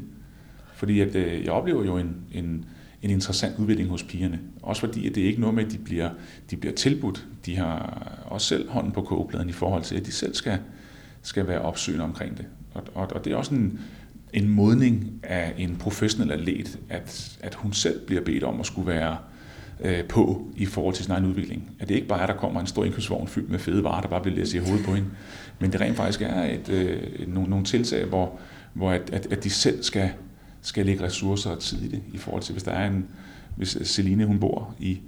[0.80, 2.64] Fordi at, øh, jeg oplever jo en, en,
[3.02, 4.40] en interessant udvikling hos pigerne.
[4.62, 6.10] Også fordi, at det er ikke noget med, at de bliver,
[6.50, 7.26] de bliver tilbudt.
[7.46, 10.58] De har også selv hånden på kogepladen i forhold til, at de selv skal,
[11.22, 12.46] skal være opsøgende omkring det.
[12.74, 13.80] Og, og, og det er også en,
[14.32, 18.88] en modning af en professionel atlet, at, at hun selv bliver bedt om at skulle
[18.88, 19.16] være
[19.80, 21.70] øh, på i forhold til sin egen udvikling.
[21.78, 24.00] At det ikke bare er, at der kommer en stor indkøbsvogn fyldt med fede varer,
[24.00, 25.08] der bare bliver læst i hovedet på hende,
[25.58, 28.38] men det rent faktisk er et, øh, nogle, nogle tiltag, hvor,
[28.74, 30.10] hvor at, at, at de selv skal,
[30.62, 33.06] skal lægge ressourcer og tid i det, i forhold til, hvis der er en,
[33.56, 34.98] hvis Celine hun bor i,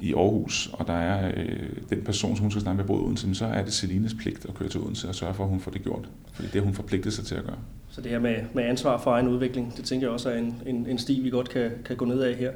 [0.00, 3.02] i Aarhus, og der er øh, den person, som hun skal snakke med, bor i
[3.02, 5.60] Odense, så er det Celines pligt at køre til Odense og sørge for, at hun
[5.60, 6.08] får det gjort.
[6.32, 7.58] Fordi det er hun forpligtet sig til at gøre.
[7.90, 10.62] Så det her med, med ansvar for egen udvikling, det tænker jeg også er en,
[10.66, 12.50] en, en sti, vi godt kan, kan gå ned af her.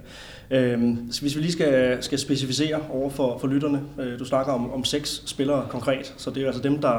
[0.50, 4.52] Øhm, så hvis vi lige skal, skal specificere over for, for lytterne, øh, du snakker
[4.52, 6.98] om, om seks spillere konkret, så det er altså dem, der,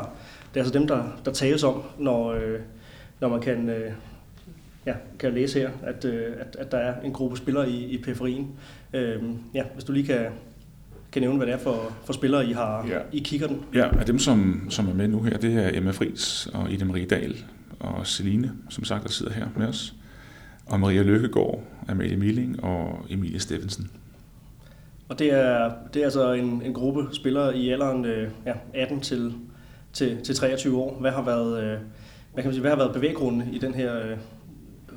[0.54, 2.60] det er altså dem, der, der tales om, når, øh,
[3.20, 3.92] når man kan, øh,
[4.86, 7.98] ja, kan læse her, at, øh, at, at der er en gruppe spillere i, i
[8.04, 8.48] periferien.
[8.94, 10.26] Øhm, ja, hvis du lige kan,
[11.12, 13.00] kan nævne, hvad det er for, for spillere, I har ja.
[13.12, 13.66] I kigger den.
[13.74, 16.86] Ja, af dem, som, som er med nu her, det er Emma Fris og Ida
[16.86, 17.46] Marie Dahl
[17.80, 19.94] og Celine, som sagt, der sidder her med os.
[20.66, 23.92] Og Maria Lykkegaard, Amalie Milling og Emilie Steffensen.
[25.10, 29.02] Og det er, det er altså en, en gruppe spillere i alderen øh, ja, 18
[29.02, 29.34] til,
[29.94, 30.98] til, til 23 år.
[31.00, 31.80] Hvad har været, øh,
[32.34, 34.18] hvad kan man sige, hvad har været bevæggrunden i den her øh,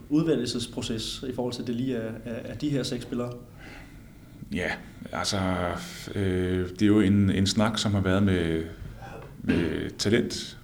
[0.08, 3.32] udvælgelsesproces i forhold til det lige er, af, af de her seks spillere?
[4.52, 4.70] Ja,
[5.12, 5.38] altså
[6.14, 8.64] øh, det er jo en, en snak, som har været med,
[9.42, 10.58] med talent,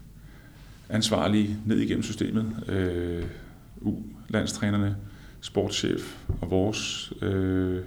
[0.88, 2.64] ansvarlige ned igennem systemet.
[2.68, 3.24] Øh,
[3.80, 4.96] U-landstrænerne,
[5.40, 7.80] sportschef og vores øh,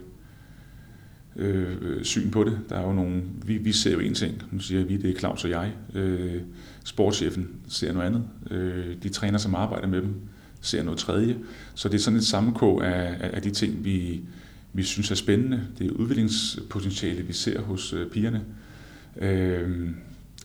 [1.35, 2.59] øh, syn på det.
[2.69, 5.19] Der er jo nogle, vi, vi ser jo en ting, nu siger vi, det er
[5.19, 5.71] Claus og jeg.
[5.93, 6.41] Øh,
[6.83, 8.23] sportschefen ser noget andet.
[8.51, 10.13] Øh, de træner, som arbejder med dem,
[10.63, 11.37] ser noget tredje.
[11.75, 14.21] Så det er sådan et sammenkog af, af, de ting, vi,
[14.73, 15.67] vi synes er spændende.
[15.79, 18.41] Det er udviklingspotentiale, vi ser hos øh, pigerne.
[19.21, 19.89] Øh,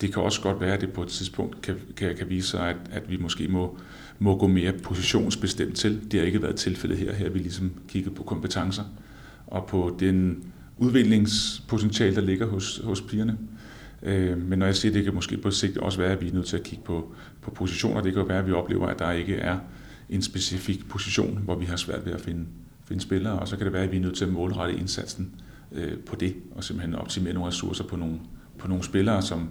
[0.01, 2.69] det kan også godt være, at det på et tidspunkt kan, kan, kan vise sig,
[2.69, 3.79] at, at vi måske må,
[4.19, 6.01] må gå mere positionsbestemt til.
[6.11, 7.13] Det har ikke været tilfældet her.
[7.13, 8.85] Her har vi ligesom kigget på kompetencer
[9.47, 10.45] og på den
[10.79, 13.39] udviklingspotentiale, der ligger hos, hos pigerne.
[14.03, 16.29] Øh, men når jeg siger, at det kan måske på sigt også være, at vi
[16.29, 18.03] er nødt til at kigge på, på positioner.
[18.03, 19.59] Det kan jo være, at vi oplever, at der ikke er
[20.11, 22.47] en specifik position, hvor vi har svært ved at finde,
[22.85, 25.35] finde spillere, og så kan det være, at vi er nødt til at målrette indsatsen
[25.73, 28.21] øh, på det, og simpelthen optimere nogle ressourcer på nogle,
[28.59, 29.49] på nogle spillere, som,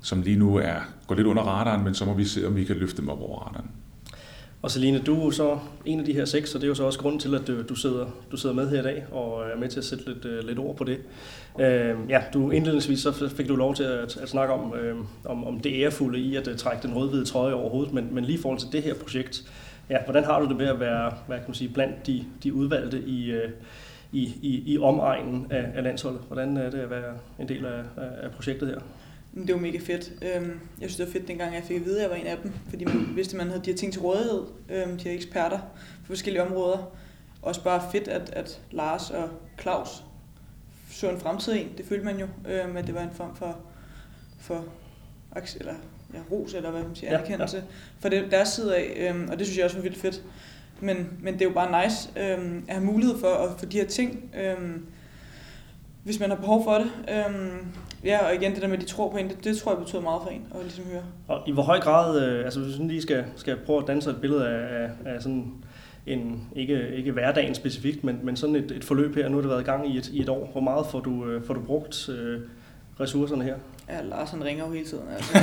[0.00, 2.64] som lige nu er går lidt under radaren, men så må vi se, om vi
[2.64, 3.70] kan løfte dem op over radaren.
[4.62, 6.84] Og Celine, du er så en af de her seks, og det er jo så
[6.84, 9.68] også grunden til, at du, sidder, du sidder med her i dag og er med
[9.68, 10.98] til at sætte lidt, øh, lidt ord på det.
[11.60, 15.44] Øh, ja, du indledningsvis så fik du lov til at, at snakke om, øh, om,
[15.44, 18.38] om det ærefulde i at uh, trække den rødhvide trøje over hovedet, men, men lige
[18.38, 19.44] i forhold til det her projekt,
[19.90, 22.54] ja, hvordan har du det med at være hvad kan man sige, blandt de, de
[22.54, 23.50] udvalgte i, øh,
[24.12, 26.20] i, i, i omegnen af, af landsholdet?
[26.26, 28.78] Hvordan er det at være en del af, af projektet her?
[29.46, 30.12] Det var mega fedt.
[30.22, 32.26] Øhm, jeg synes, det var fedt, dengang jeg fik at vide, at jeg var en
[32.26, 32.52] af dem.
[32.68, 34.42] Fordi man vidste, at man havde de her ting til rådighed.
[34.68, 35.58] Øhm, de her eksperter
[36.00, 36.92] på forskellige områder.
[37.42, 39.28] Også bare fedt, at, at Lars og
[39.60, 40.04] Claus
[40.90, 41.68] så en fremtid i.
[41.78, 43.58] Det følte man jo, øhm, at det var en form for,
[44.38, 44.64] for
[45.60, 45.74] eller,
[46.14, 47.68] ja, ros, eller hvad man siger, anerkendelse, ja, ja.
[48.00, 49.14] for det, deres side af.
[49.32, 50.22] Og det synes jeg også var vildt fedt.
[50.80, 53.86] Men, men det er jo bare nice at have mulighed for at få de her
[53.86, 54.30] ting
[56.04, 56.90] hvis man har behov for det.
[57.08, 57.66] Øhm,
[58.04, 59.78] ja, og igen det der med, at de tror på en, det, det tror jeg
[59.78, 61.02] betyder meget for en at ligesom høre.
[61.28, 64.10] Og i hvor høj grad, øh, altså hvis vi lige skal, skal prøve at danse
[64.10, 65.52] et billede af, af, af sådan
[66.06, 69.50] en, ikke, ikke hverdagen specifikt, men, men sådan et, et forløb her, nu har det
[69.50, 70.48] været i gang i et, i et år.
[70.52, 72.40] Hvor meget får du, øh, får du brugt øh,
[73.00, 73.56] ressourcerne her?
[73.92, 75.08] Ja, Lars han ringer jo hele tiden.
[75.08, 75.32] Altså.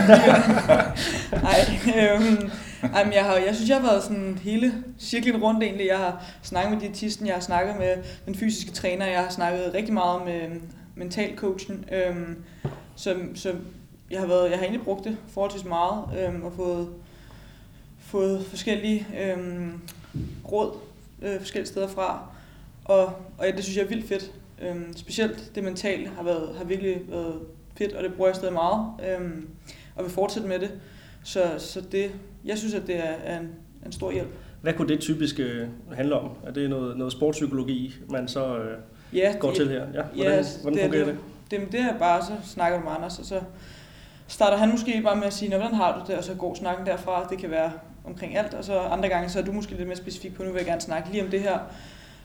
[1.31, 1.59] Ej,
[1.97, 2.51] øhm,
[2.93, 5.87] ej, men jeg, har, jeg synes, jeg har været sådan hele cirklen rundt egentlig.
[5.87, 9.73] Jeg har snakket med diætisten, jeg har snakket med den fysiske træner, jeg har snakket
[9.73, 10.61] rigtig meget med
[10.95, 11.85] mentalcoachen.
[11.91, 12.43] Øhm,
[12.95, 13.55] så, så
[14.11, 16.89] jeg har, været, jeg har egentlig brugt det forholdsvis meget, øhm, og fået,
[17.99, 19.81] fået forskellige øhm,
[20.51, 20.77] råd
[21.21, 22.29] øh, forskellige steder fra.
[22.85, 23.05] Og,
[23.37, 24.31] og ja, det synes jeg er vildt fedt.
[24.61, 27.39] Øhm, specielt det mentale har, været, har virkelig været
[27.79, 28.87] fedt, og det bruger jeg stadig meget.
[29.09, 29.47] Øhm,
[29.95, 30.71] og vil fortsætte med det.
[31.23, 32.11] Så, så det,
[32.45, 33.49] jeg synes, at det er, er en,
[33.85, 34.29] en stor hjælp.
[34.61, 36.31] Hvad kunne det typisk øh, handle om?
[36.45, 38.77] Er det noget, noget sportspsykologi, man så øh,
[39.13, 39.79] ja, går det, til her?
[39.79, 41.17] Ja, hvordan, ja, hvordan det, fungerer det?
[41.51, 41.59] det?
[41.59, 43.41] Det, det er bare, så snakker du med Anders, og så
[44.27, 46.85] starter han måske bare med at sige, hvordan har du det, og så går snakken
[46.85, 47.27] derfra.
[47.29, 47.71] Det kan være
[48.05, 50.49] omkring alt, og så andre gange, så er du måske lidt mere specifik på, nu
[50.49, 51.59] vil jeg gerne snakke lige om det her.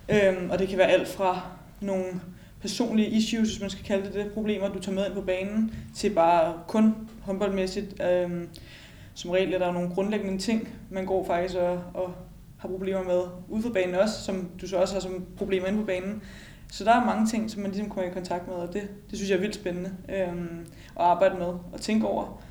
[0.09, 1.41] Øhm, og det kan være alt fra
[1.81, 2.05] nogle
[2.65, 5.75] personlige issues, hvis man skal kalde det det, problemer, du tager med ind på banen,
[5.95, 8.03] til bare kun håndboldmæssigt.
[8.03, 8.49] Øhm,
[9.15, 12.15] som regel er der nogle grundlæggende ting, man går faktisk og, og
[12.59, 15.79] har problemer med ude på banen også, som du så også har som problemer inde
[15.79, 16.23] på banen.
[16.73, 19.19] Så der er mange ting, som man ligesom kommer i kontakt med, og det, det
[19.19, 22.43] synes jeg er vildt spændende øhm, at arbejde med og tænke over.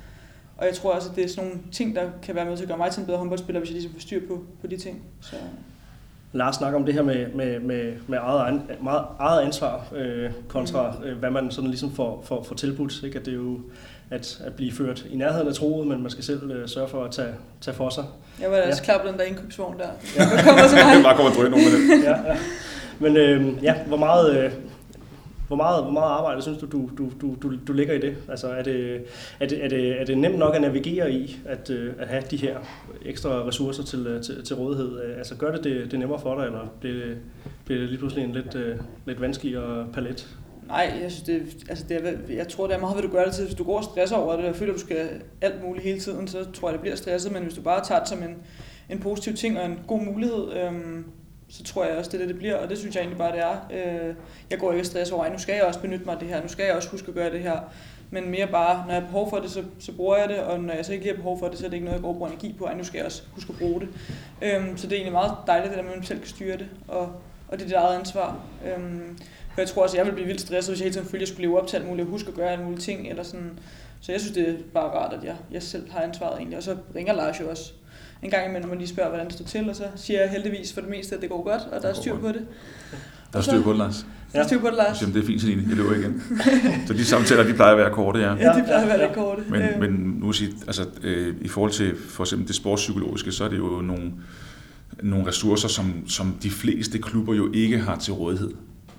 [0.56, 2.64] Og jeg tror også, at det er sådan nogle ting, der kan være med til
[2.64, 4.76] at gøre mig til en bedre håndboldspiller, hvis jeg ligesom får styr på, på de
[4.76, 5.02] ting.
[5.20, 5.36] Så.
[6.34, 10.94] Lars snakker om det her med, med, med, med eget, meget, eget ansvar øh, kontra
[11.00, 11.04] mm.
[11.04, 13.02] øh, hvad man sådan ligesom får, får, får tilbudt.
[13.04, 13.18] Ikke?
[13.18, 13.58] At det er jo
[14.10, 17.04] at, at blive ført i nærheden af troet, men man skal selv øh, sørge for
[17.04, 18.04] at tage, tage for sig.
[18.40, 18.84] Jeg var da også ja.
[18.84, 19.88] klar på den der indkøbsvogn der.
[20.16, 20.22] Ja.
[20.36, 21.04] Jeg kommer så meget.
[21.04, 22.04] bare kommer og nogen med det.
[22.04, 22.36] ja, ja.
[22.98, 24.52] Men øh, ja, hvor meget, øh,
[25.46, 28.16] hvor meget, hvor meget arbejde synes du, du, du, du, du, du lægger i det?
[28.28, 29.04] Altså, er det,
[29.40, 32.22] er, det, er, det, er det nemt nok at navigere i, at, øh, at have
[32.30, 32.58] de her
[33.04, 35.00] ekstra ressourcer til, øh, til, til rådighed?
[35.18, 37.16] Altså, gør det, det det nemmere for dig, eller bliver det,
[37.64, 38.76] bliver det lige pludselig en lidt, øh,
[39.06, 40.36] lidt vanskeligere palet?
[40.66, 43.22] Nej, jeg, synes, det, altså det er, jeg tror, det er meget, hvad du gør
[43.22, 43.44] altid.
[43.44, 45.08] Hvis du går og stresser over det, og føler, at du skal
[45.40, 47.32] alt muligt hele tiden, så tror jeg, det bliver stresset.
[47.32, 48.36] Men hvis du bare tager det som en,
[48.90, 51.04] en positiv ting og en god mulighed, øhm,
[51.56, 53.32] så tror jeg også, det er det, det bliver, og det synes jeg egentlig bare,
[53.32, 53.56] det er.
[53.70, 54.14] Øh,
[54.50, 56.42] jeg går ikke og stress over, nu skal jeg også benytte mig af det her,
[56.42, 57.58] nu skal jeg også huske at gøre det her,
[58.10, 60.60] men mere bare, når jeg har behov for det, så, så bruger jeg det, og
[60.60, 62.08] når jeg så ikke har behov for det, så er det ikke noget, jeg går
[62.08, 63.88] og bruger energi på, nu skal jeg også huske at bruge det.
[64.42, 66.56] Øhm, så det er egentlig meget dejligt, det der med, at man selv kan styre
[66.56, 67.00] det, og,
[67.48, 68.38] og det er dit eget ansvar.
[68.66, 69.18] Øhm,
[69.54, 71.16] for jeg tror også, at jeg vil blive vildt stresset, hvis jeg hele tiden følte,
[71.16, 73.08] at jeg skulle leve op til alt muligt, og huske at gøre alle mulige ting,
[73.08, 73.58] eller sådan.
[74.00, 76.62] Så jeg synes, det er bare rart, at jeg, jeg selv har ansvaret egentlig, og
[76.62, 77.72] så ringer Lars jo også
[78.24, 80.72] en gang imellem, man lige spørger, hvordan det står til, og så siger jeg heldigvis
[80.72, 82.46] for det meste, at det går godt, og der er styr på det.
[83.32, 84.06] Der er styr på det, Lars.
[84.32, 85.00] Der er styr på det, Lars.
[85.02, 85.64] Jamen, det er fint, Celine.
[85.68, 86.22] Jeg løber igen.
[86.86, 88.34] så de samtaler, de plejer at være korte, ja.
[88.34, 89.42] Ja, de plejer at være lidt korte.
[89.48, 89.80] Men, øh.
[89.80, 93.58] men nu sige, altså, øh, i forhold til for eksempel det sportspsykologiske, så er det
[93.58, 94.12] jo nogle,
[95.02, 98.50] nogle ressourcer, som, som de fleste klubber jo ikke har til rådighed,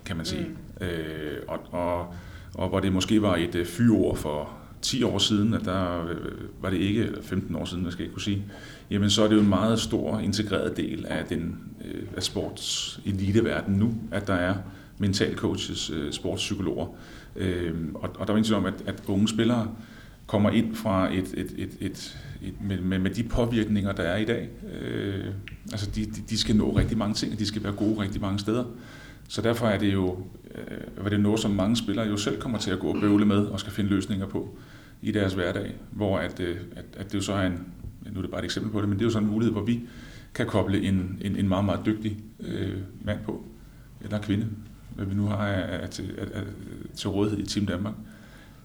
[0.04, 0.46] kan man sige.
[0.80, 0.86] Mm.
[0.86, 2.14] Øh, og, og,
[2.54, 4.50] og hvor det måske var et øh, fyreord for
[4.86, 6.16] 10 år siden, at der øh,
[6.60, 8.44] var det ikke, eller 15 år siden, jeg skal ikke kunne sige,
[8.90, 13.00] jamen så er det jo en meget stor integreret del af, den, øh, af sports
[13.04, 14.54] eliteverden nu, at der er
[14.98, 16.86] mental coaches, øh, sportspsykologer.
[17.36, 19.68] Øhm, og, og der er ingen tvivl om, at, at unge spillere
[20.26, 24.16] kommer ind fra et, et, et, et, et med, med, med de påvirkninger, der er
[24.16, 24.48] i dag.
[24.82, 25.24] Øh,
[25.72, 28.20] altså de, de, de skal nå rigtig mange ting, og de skal være gode rigtig
[28.20, 28.64] mange steder.
[29.28, 30.18] Så derfor er det jo
[30.54, 33.24] øh, var det noget, som mange spillere jo selv kommer til at gå og bøvle
[33.24, 34.58] med og skal finde løsninger på
[35.02, 37.60] i deres hverdag, hvor at, øh, at, at det jo så er en,
[38.12, 39.52] nu er det bare et eksempel på det, men det er jo sådan en mulighed,
[39.52, 39.80] hvor vi
[40.34, 43.44] kan koble en, en, en meget, meget dygtig øh, mand på,
[44.00, 44.46] eller kvinde,
[44.94, 46.44] hvad vi nu har er, til, er, er,
[46.94, 47.94] til rådighed i Team Danmark,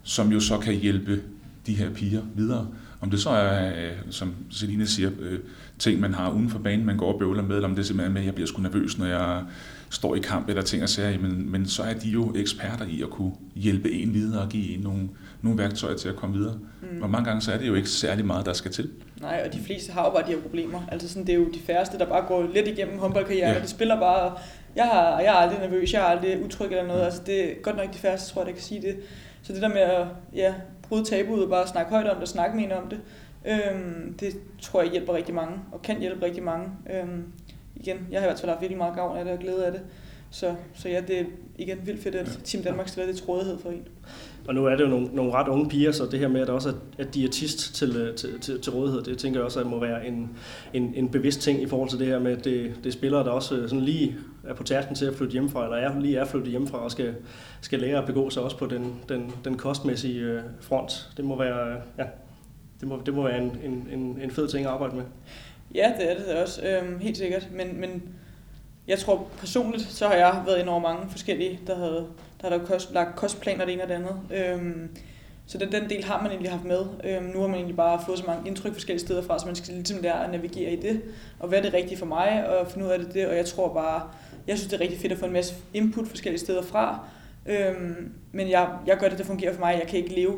[0.04, 1.22] som jo så kan hjælpe
[1.66, 2.68] de her piger videre.
[3.02, 5.40] Om det så er, øh, som Selina siger, øh,
[5.80, 8.10] ting, man har uden for banen, man går og bøvler med, eller om det er
[8.10, 9.46] med, at jeg bliver sgu nervøs, når jeg
[9.92, 13.02] står i kamp eller ting og sager, men, men så er de jo eksperter i
[13.02, 15.10] at kunne hjælpe en videre og give en nogle,
[15.42, 16.60] nogle værktøjer til at komme videre.
[16.82, 17.02] Mm.
[17.02, 18.90] Og mange gange så er det jo ikke særlig meget, der skal til.
[19.22, 20.82] Nej, og de fleste har jo bare de her problemer.
[20.92, 23.58] Altså sådan, det er jo de færreste, der bare går lidt igennem håndboldkarrieren, ja.
[23.58, 24.38] og de spiller bare,
[24.76, 27.02] jeg, har, jeg er aldrig nervøs, jeg er aldrig utryg eller noget.
[27.02, 27.06] Mm.
[27.06, 28.96] Altså det er godt nok de færreste, tror jeg, der kan sige det.
[29.42, 32.56] Så det der med at ja, bryde tabuet og bare snakke højt om det, snakke
[32.56, 33.00] med en om det,
[33.46, 36.70] øhm, det tror jeg hjælper rigtig mange, og kan hjælpe rigtig mange.
[36.94, 37.24] Øhm,
[37.82, 39.72] igen, jeg har i hvert fald haft virkelig meget gavn af det og glæde af
[39.72, 39.82] det.
[40.34, 41.24] Så, så ja, det er
[41.58, 43.88] igen vildt fedt, at Team Danmark stiller det til rådighed for en.
[44.48, 46.50] Og nu er det jo nogle, nogle ret unge piger, så det her med, at
[46.50, 50.08] også er diætist til, til, til, til rådighed, det tænker jeg også, at må være
[50.08, 50.30] en,
[50.74, 53.24] en, en bevidst ting i forhold til det her med, at det, det er spillere,
[53.24, 54.16] der også sådan lige
[54.48, 57.16] er på tærten til at flytte hjemmefra, eller er lige er flyttet hjemmefra og skal,
[57.62, 61.10] skal lære at begå sig også på den, den, den kostmæssige øh, front.
[61.18, 62.06] Det må være, ja,
[62.80, 63.58] det må, det må være en,
[63.92, 65.04] en, en fed ting at arbejde med.
[65.76, 67.48] Ja, det er det også, øhm, helt sikkert.
[67.52, 68.04] Men, men
[68.88, 72.08] jeg tror personligt, så har jeg været ind over mange forskellige, der havde,
[72.42, 74.16] der havde kost, lagt kostplaner det ene og det andet.
[74.34, 74.90] Øhm,
[75.46, 76.86] så den, den del har man egentlig haft med.
[77.04, 79.56] Øhm, nu har man egentlig bare fået så mange indtryk forskellige steder fra, så man
[79.56, 81.02] skal ligesom lære at navigere i det,
[81.40, 83.28] og hvad er det rigtige for mig, og finde ud af det, det.
[83.28, 84.02] Og jeg tror bare,
[84.48, 87.00] jeg synes det er rigtig fedt at få en masse input forskellige steder fra.
[87.46, 89.78] Øhm, men jeg, jeg gør det, det fungerer for mig.
[89.80, 90.38] Jeg kan ikke leve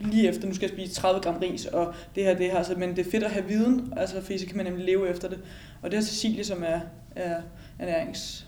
[0.00, 2.58] lige efter, nu skal jeg spise 30 gram ris, og det her, det her.
[2.58, 5.08] Altså, men det er fedt at have viden, altså, fordi så kan man nemlig leve
[5.08, 5.38] efter det.
[5.82, 6.80] Og det er Cecilie, som er,
[7.16, 7.42] er
[7.78, 8.46] ernærings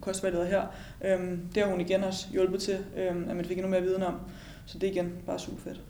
[0.00, 0.62] kostvejleder her,
[1.04, 4.02] øhm, det har hun igen også hjulpet til, øhm, at man fik endnu mere viden
[4.02, 4.14] om.
[4.66, 5.80] Så det er igen bare super fedt.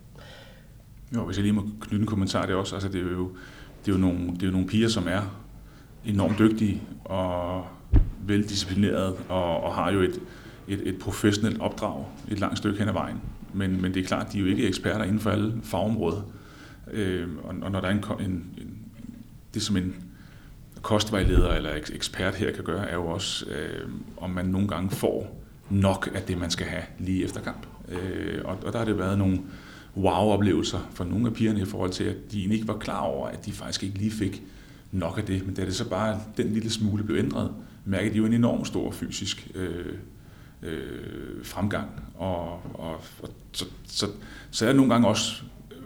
[1.15, 3.31] Jo, hvis jeg lige må knytte en kommentar det også, altså det er jo,
[3.85, 5.41] det er jo, nogle, det er jo nogle piger, som er
[6.05, 7.67] enormt dygtige og
[8.21, 10.21] veldisciplinerede og, og har jo et,
[10.69, 13.21] et, et professionelt opdrag et langt stykke hen ad vejen.
[13.55, 16.23] Men, men det er klart, de er jo ikke eksperter inden for alle fagområder.
[16.91, 18.79] Øh, og, og når der er en, en, en
[19.55, 19.95] det som en
[20.83, 25.45] kostvejleder eller ekspert her kan gøre, er jo også, øh, om man nogle gange får
[25.71, 27.67] nok af det, man skal have lige efter kamp.
[27.89, 29.41] Øh, og, og der har det været nogle
[29.97, 33.47] wow-oplevelser for nogle af pigerne i forhold til, at de ikke var klar over, at
[33.47, 34.43] de faktisk ikke lige fik
[34.93, 35.47] nok af det.
[35.47, 37.53] Men da det så bare den lille smule blev ændret,
[37.85, 39.93] mærkede de jo en enorm stor fysisk øh,
[40.63, 41.89] øh, fremgang.
[42.19, 42.91] Og, og,
[43.23, 44.07] og så, så,
[44.51, 45.77] så er det nogle gange også øh,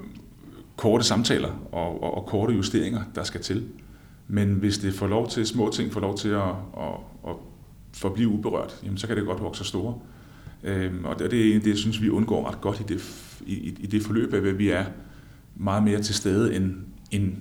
[0.77, 3.69] korte samtaler og, og, og korte justeringer, der skal til.
[4.29, 6.95] Men hvis det får lov til, små ting får lov til at, at,
[7.29, 7.35] at
[7.93, 9.95] forblive uberørt, jamen, så kan det godt vokse store.
[10.63, 13.01] Øhm, og det er det, jeg synes vi undgår ret godt i det,
[13.47, 14.85] i, i det forløb, at vi er
[15.57, 16.75] meget mere til stede end,
[17.11, 17.37] end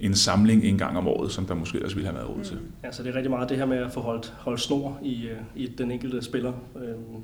[0.00, 2.58] en samling en gang om året, som der måske ellers ville have været råd til.
[2.84, 5.26] Ja, så det er rigtig meget det her med at få holdt, holdt snor i,
[5.26, 6.52] øh, i den enkelte spiller.
[6.76, 7.22] Øhm,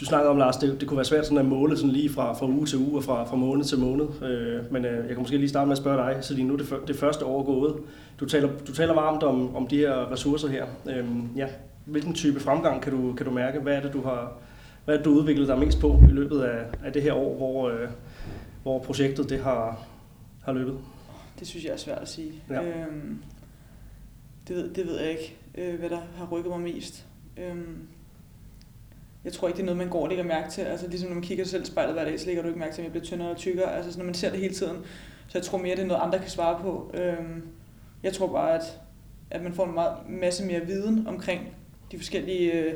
[0.00, 2.32] du snakkede om, Lars, det, det kunne være svært sådan at måle sådan lige fra,
[2.32, 4.22] fra uge til uge og fra, fra måned til måned.
[4.22, 6.58] Øh, men øh, jeg kan måske lige starte med at spørge dig, Celine, nu er
[6.58, 7.76] det, det første år gået.
[8.20, 10.66] Du taler, du taler varmt om, om de her ressourcer her.
[10.88, 11.06] Øh,
[11.36, 11.46] ja,
[11.84, 13.60] hvilken type fremgang kan du, kan du mærke?
[13.60, 14.32] Hvad er det, du har
[14.86, 17.36] hvad er det, du udviklet dig mest på i løbet af, af det her år,
[17.36, 17.88] hvor, øh,
[18.62, 19.86] hvor projektet det har,
[20.44, 20.78] har løbet?
[21.38, 22.32] Det synes jeg er svært at sige.
[22.50, 22.62] Ja.
[22.62, 23.18] Øhm,
[24.48, 27.06] det, ved, det ved jeg ikke, øh, hvad der har rykket mig mest.
[27.36, 27.78] Øhm,
[29.26, 30.62] jeg tror ikke, det er noget, man går og lægger mærke til.
[30.62, 32.60] Altså ligesom når man kigger sig selv i spejlet hver dag, så lægger du ikke
[32.60, 33.76] mærke til, at jeg bliver tyndere og tykkere.
[33.76, 34.76] Altså når man ser det hele tiden.
[35.28, 36.90] Så jeg tror mere, det er noget, andre kan svare på.
[36.94, 37.42] Øhm,
[38.02, 38.80] jeg tror bare, at,
[39.30, 41.40] at man får en meget, masse mere viden omkring
[41.92, 42.74] de forskellige øh,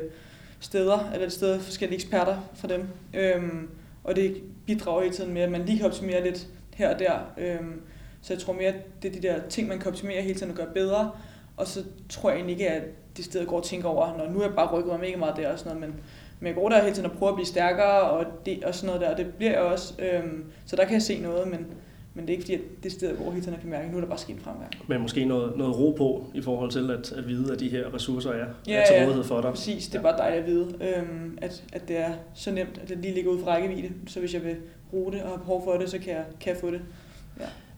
[0.59, 2.87] steder, eller de steder forskellige eksperter fra dem.
[3.13, 3.69] Øhm,
[4.03, 7.19] og det bidrager hele tiden med, at man lige kan optimere lidt her og der.
[7.37, 7.81] Øhm,
[8.21, 10.51] så jeg tror mere, at det er de der ting, man kan optimere hele tiden
[10.51, 11.11] og gøre bedre.
[11.57, 12.83] Og så tror jeg egentlig ikke, at
[13.17, 15.35] det sted går og tænker over, når nu er jeg bare rykket mig mega meget
[15.37, 16.03] der og sådan noget, men
[16.41, 18.87] men jeg går der hele tiden og prøver at blive stærkere og, det, og sådan
[18.87, 19.93] noget der, og det bliver jeg også.
[19.99, 21.67] Øhm, så der kan jeg se noget, men,
[22.13, 23.97] men det er ikke fordi, at det sted, hvor hele tiden kan mærke, at nu
[23.97, 24.71] er der bare sket fremgang.
[24.87, 27.93] Men måske noget, noget ro på i forhold til at, at vide, at de her
[27.93, 29.45] ressourcer er, ja, er til rådighed for dig.
[29.45, 29.87] Ja, præcis.
[29.87, 32.97] Det er bare dejligt at vide, øhm, at, at det er så nemt, at det
[32.97, 33.91] lige ligger ud for rækkevidde.
[34.07, 34.55] Så hvis jeg vil
[34.89, 36.81] bruge det og have behov for det, så kan jeg, kan jeg få det.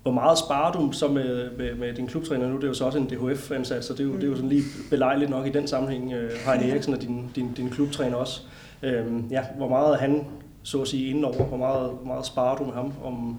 [0.04, 2.56] Hvor meget sparer du så med, med, med din klubtræner nu?
[2.56, 4.16] Det er jo så også en DHF-ansat, så det er jo, mm.
[4.16, 6.14] det er jo sådan lige belejligt nok i den sammenhæng.
[6.14, 8.42] Øh, Heine Eriksen og din, din, din klubtræner også.
[8.84, 10.28] Øhm, ja, hvor meget han,
[10.64, 11.44] så at sige, indenover?
[11.44, 13.38] Hvor meget, hvor meget sparer du med ham om,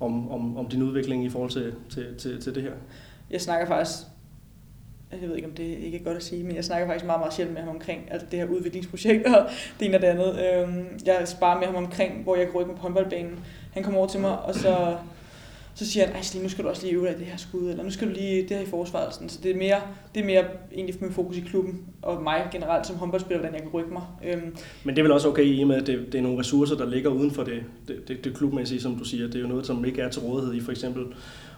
[0.00, 2.72] om, om, om din udvikling i forhold til, til, til, til det her?
[3.30, 3.98] Jeg snakker faktisk
[5.12, 7.20] jeg ved ikke, om det ikke er godt at sige, men jeg snakker faktisk meget,
[7.20, 9.46] meget sjældent med ham omkring altså det her udviklingsprojekt og
[9.80, 10.40] det ene og det andet.
[10.40, 13.44] Øhm, jeg sparer med ham omkring, hvor jeg rykke med på håndboldbanen.
[13.72, 14.96] Han kommer over til mig, og så
[15.78, 17.84] så siger han, at nu skal du også lige øve dig det her skud, eller
[17.84, 19.14] nu skal du lige det her i forsvaret.
[19.14, 19.28] Sådan.
[19.28, 19.80] Så det er mere,
[20.14, 23.62] det er mere egentlig med fokus i klubben, og mig generelt som håndboldspiller, hvordan jeg
[23.62, 24.02] kan rykke mig.
[24.24, 24.56] Øhm.
[24.84, 26.76] Men det er vel også okay i og med, at det, det er nogle ressourcer,
[26.76, 29.26] der ligger uden for det, det, det, det klubmæssige, som du siger.
[29.26, 31.04] Det er jo noget, som ikke er til rådighed i for eksempel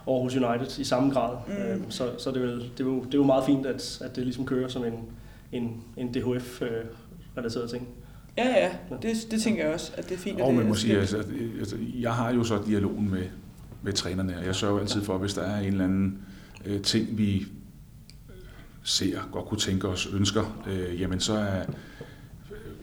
[0.07, 1.37] Aarhus United i samme grad.
[1.47, 1.53] Mm.
[1.53, 4.01] Øhm, så så det, er vel, det, er jo, det er jo meget fint, at,
[4.01, 4.93] at det ligesom kører som en,
[5.51, 7.87] en, en DHF-relateret ting.
[8.37, 8.69] Ja, ja,
[9.01, 10.41] det, det tænker jeg også, at det er fint.
[10.41, 11.17] Og man må sige, altså,
[11.59, 13.23] altså, jeg har jo så dialogen med,
[13.81, 14.37] med trænerne.
[14.37, 16.17] Og jeg sørger altid for, hvis der er en eller anden
[16.65, 17.47] øh, ting, vi
[18.83, 21.63] ser, godt kunne tænke os, ønsker, øh, jamen så er,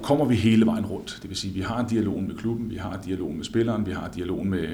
[0.02, 1.18] kommer vi hele vejen rundt.
[1.22, 3.44] Det vil sige, at vi har en dialog med klubben, vi har en dialog med
[3.44, 4.68] spilleren, vi har en dialog med,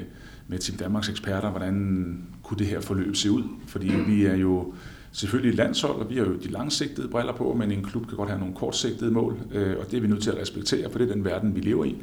[0.48, 3.42] med Team Danmarks eksperter, hvordan kunne det her forløb se ud?
[3.66, 4.74] Fordi vi er jo
[5.12, 8.16] selvfølgelig et landshold, og vi har jo de langsigtede briller på, men en klub kan
[8.16, 10.98] godt have nogle kortsigtede mål, øh, og det er vi nødt til at respektere, for
[10.98, 12.02] det er den verden, vi lever i.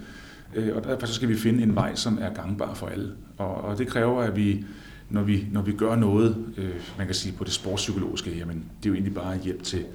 [0.56, 3.12] Øh, og derfor så skal vi finde en vej, som er gangbar for alle.
[3.38, 4.66] Og, og det kræver, at vi,
[5.10, 8.86] når vi, når vi gør noget, øh, man kan sige på det sportspsykologiske, jamen det
[8.86, 9.86] er jo egentlig bare hjælp til,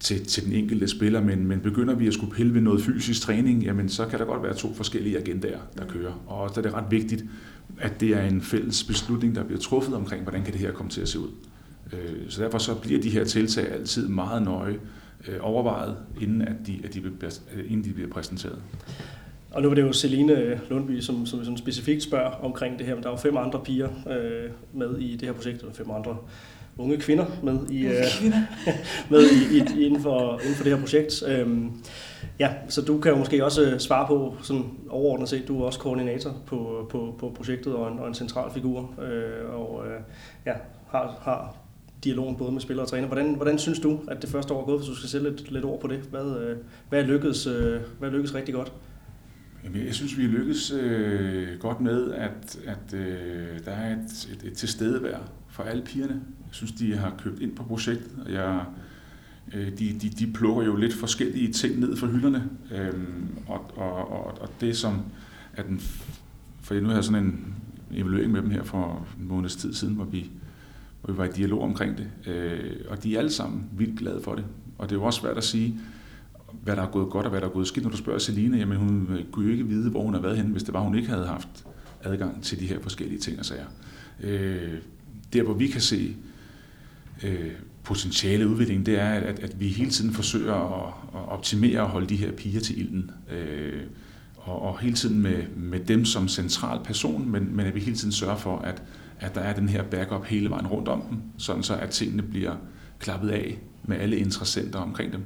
[0.00, 3.22] til, til den enkelte spiller, men, men begynder vi at skulle pille ved noget fysisk
[3.22, 6.12] træning, jamen så kan der godt være to forskellige agendaer, der kører.
[6.26, 7.24] Og så er det ret vigtigt,
[7.78, 10.90] at det er en fælles beslutning, der bliver truffet omkring, hvordan kan det her komme
[10.90, 11.28] til at se ud.
[11.92, 14.78] Øh, så derfor så bliver de her tiltag altid meget nøje
[15.28, 17.30] øh, overvejet, inden, at de, at de, bliver,
[17.68, 18.58] inden de bliver præsenteret.
[19.54, 22.94] Og nu var det jo Celine Lundby, som, som sådan specifikt spørger omkring det her,
[22.94, 25.90] men der er jo fem andre piger øh, med i det her projekt, eller fem
[25.90, 26.16] andre
[26.78, 28.04] unge kvinder med i, øh,
[29.10, 31.22] med i, i, inden, for, inden for det her projekt.
[31.28, 31.72] Øhm,
[32.38, 35.78] ja, så du kan jo måske også svare på, sådan overordnet set, du er også
[35.78, 40.00] koordinator på, på, på projektet og en, og en central figur, øh, og øh,
[40.46, 40.52] ja,
[40.90, 41.56] har, har
[42.04, 43.06] dialogen både med spillere og træner.
[43.06, 45.50] Hvordan, hvordan synes du, at det første år er gået, hvis du skal sætte lidt,
[45.50, 45.98] lidt ord på det?
[45.98, 46.56] Hvad, øh,
[46.88, 48.72] hvad, er lykkedes, øh, hvad er lykkedes rigtig godt?
[49.64, 54.28] Jamen, jeg synes, vi er lykkes øh, godt med, at, at øh, der er et,
[54.32, 56.12] et, et tilstedevær for alle pigerne.
[56.14, 58.64] Jeg synes, de har købt ind på projektet, og jeg,
[59.54, 62.48] øh, de, de, de plukker jo lidt forskellige ting ned fra hylderne.
[62.74, 62.92] Øh,
[63.46, 65.02] og, og, og, og det som
[65.54, 65.80] er den...
[66.62, 67.54] For nu har jeg sådan en
[67.94, 70.30] evaluering med dem her for en måneds tid siden, hvor vi,
[71.02, 72.32] hvor vi var i dialog omkring det.
[72.32, 74.44] Øh, og de er alle sammen vildt glade for det.
[74.78, 75.80] Og det er jo også svært at sige,
[76.62, 77.84] hvad der er gået godt og hvad der er gået skidt.
[77.84, 80.52] Når du spørger Celine, jamen hun kunne jo ikke vide, hvor hun har været henne,
[80.52, 81.66] hvis det var, hun ikke havde haft
[82.02, 83.66] adgang til de her forskellige ting og sager.
[84.20, 84.72] Øh,
[85.32, 86.16] der, hvor vi kan se
[87.22, 87.50] øh,
[87.84, 92.06] potentiale udvikling, det er, at, at vi hele tiden forsøger at, at optimere og holde
[92.06, 93.10] de her piger til ilden.
[93.32, 93.82] Øh,
[94.36, 97.96] og, og hele tiden med, med dem som central person, men, men at vi hele
[97.96, 98.82] tiden sørger for, at,
[99.20, 102.22] at der er den her backup hele vejen rundt om dem, sådan så at tingene
[102.22, 102.56] bliver
[102.98, 105.22] klappet af med alle interessenter omkring dem.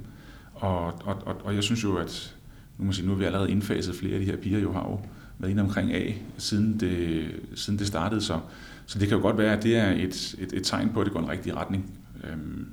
[0.59, 2.37] Og, og, og, og jeg synes jo, at
[2.79, 4.81] nu, må sige, nu er vi allerede indfaset flere af de her piger, jo har
[4.81, 5.01] jo
[5.39, 8.21] været inde omkring A, siden det, siden det startede.
[8.21, 8.41] Så,
[8.87, 11.05] så det kan jo godt være, at det er et, et, et tegn på, at
[11.05, 11.91] det går en rigtig retning.
[12.25, 12.67] Øhm,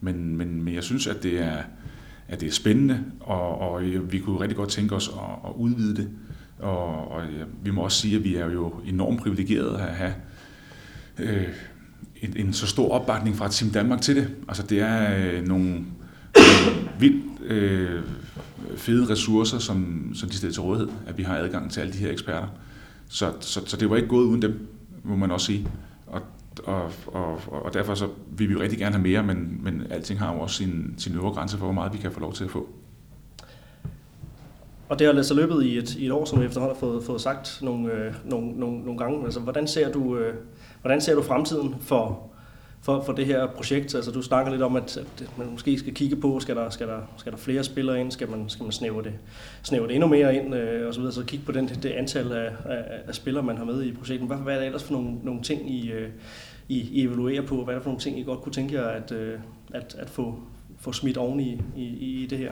[0.00, 1.62] men, men, men jeg synes, at det er,
[2.28, 5.96] at det er spændende, og, og vi kunne rigtig godt tænke os at, at udvide
[5.96, 6.08] det.
[6.58, 10.14] Og, og ja, vi må også sige, at vi er jo enormt privilegerede at have
[11.18, 11.48] øh,
[12.16, 14.28] en, en så stor opbakning fra Team Danmark til det.
[14.48, 15.84] Altså det er øh, nogle
[16.98, 18.02] vildt øh,
[18.76, 21.98] fede ressourcer, som, som de stiller til rådighed, at vi har adgang til alle de
[21.98, 22.48] her eksperter.
[23.08, 24.68] Så, så, så det var ikke gået uden dem,
[25.04, 25.68] må man også sige.
[26.06, 26.20] Og,
[26.64, 30.18] og, og, og derfor så vil vi jo rigtig gerne have mere, men, men alting
[30.18, 32.44] har jo også sin, sin øvre grænse for, hvor meget vi kan få lov til
[32.44, 32.68] at få.
[34.88, 37.04] Og det har altså løbet i et, i et år, som vi efterhånden har fået,
[37.04, 39.24] fået sagt nogle, øh, nogle, nogle, nogle gange.
[39.24, 40.34] Altså, hvordan, ser du, øh,
[40.80, 42.27] hvordan ser du fremtiden for,
[42.82, 43.94] for, for det her projekt?
[43.94, 46.86] Altså, du snakker lidt om, at, at man måske skal kigge på, skal der, skal
[46.86, 48.10] der, skal der flere spillere ind?
[48.12, 49.12] Skal man, skal man snævre, det,
[49.62, 50.54] snævre det endnu mere ind?
[50.54, 51.14] Øh, og så videre.
[51.14, 54.26] Så kigge på den, det antal af, af, af spillere, man har med i projektet.
[54.28, 56.08] Hvad, hvad er det ellers for nogle, nogle ting, I, øh,
[56.68, 57.64] I, I evaluerer på?
[57.64, 59.38] Hvad er det for nogle ting, I godt kunne tænke jer at, øh,
[59.74, 60.38] at, at få,
[60.80, 62.50] få smidt oven i, i, i det her?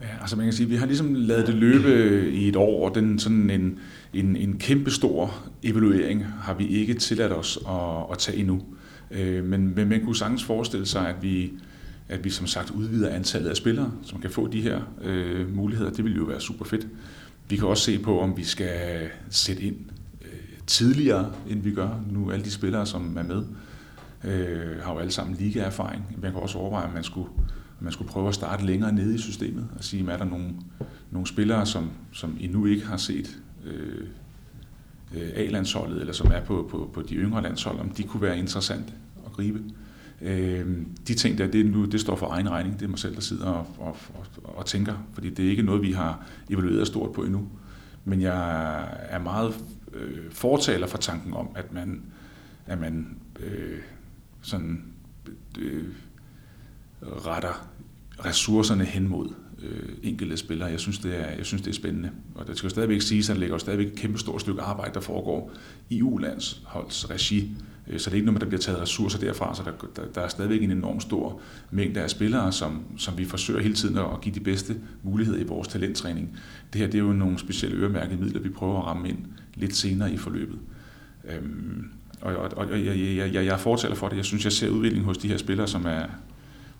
[0.00, 2.94] Ja, altså man kan sige, vi har ligesom lavet det løbe i et år, og
[2.94, 3.78] den sådan en,
[4.14, 8.54] en, en kæmpe stor evaluering har vi ikke tilladt os at, at tage endnu.
[8.54, 8.79] Øh,
[9.10, 11.52] Øh, men, men man kunne sagtens forestille sig, at vi,
[12.08, 15.90] at vi som sagt udvider antallet af spillere, som kan få de her øh, muligheder.
[15.90, 16.86] Det ville jo være super fedt.
[17.48, 19.76] Vi kan også se på, om vi skal sætte ind
[20.22, 20.28] øh,
[20.66, 22.30] tidligere, end vi gør nu.
[22.30, 23.42] Alle de spillere, som er med,
[24.24, 26.16] øh, har jo alle sammen ligaerfaring.
[26.22, 27.28] Man kan også overveje, om man skulle,
[27.80, 30.48] man skulle prøve at starte længere nede i systemet og sige, er der nogle,
[31.10, 34.06] nogle spillere, som, som endnu ikke har set Øh,
[35.16, 38.38] Øh, A-landsholdet, eller som er på, på, på de yngre landshold, om de kunne være
[38.38, 38.92] interessante
[39.26, 39.60] at gribe.
[40.22, 40.76] Øh,
[41.08, 42.78] de ting der, det, nu, det står for egen regning.
[42.78, 45.62] Det er mig selv, der sidder og, og, og, og tænker, fordi det er ikke
[45.62, 47.48] noget, vi har evalueret stort på endnu.
[48.04, 49.54] Men jeg er meget
[49.92, 52.02] øh, fortaler for tanken om, at man,
[52.66, 53.78] at man øh,
[54.42, 54.84] sådan
[55.58, 55.84] øh,
[57.02, 57.68] retter
[58.24, 59.28] ressourcerne hen mod
[59.62, 60.68] øh, enkelte spillere.
[60.68, 62.10] Jeg synes, det er, jeg synes, det er spændende.
[62.34, 64.60] Og det skal jo stadigvæk sige, at der ligger jo stadigvæk et kæmpe stort stykke
[64.60, 65.52] arbejde, der foregår
[65.90, 67.50] i U-landsholds regi.
[67.88, 70.20] Øh, så det er ikke noget, der bliver taget ressourcer derfra, så der, der, der
[70.20, 71.40] er stadigvæk en enorm stor
[71.70, 75.44] mængde af spillere, som, som vi forsøger hele tiden at give de bedste muligheder i
[75.44, 76.38] vores talenttræning.
[76.72, 79.18] Det her det er jo nogle specielle øremærkede midler, vi prøver at ramme ind
[79.54, 80.58] lidt senere i forløbet.
[81.24, 81.90] Øhm,
[82.20, 84.16] og, og, og jeg, jeg, jeg, jeg fortæller for det.
[84.16, 86.06] Jeg synes, jeg ser udviklingen hos de her spillere, som er,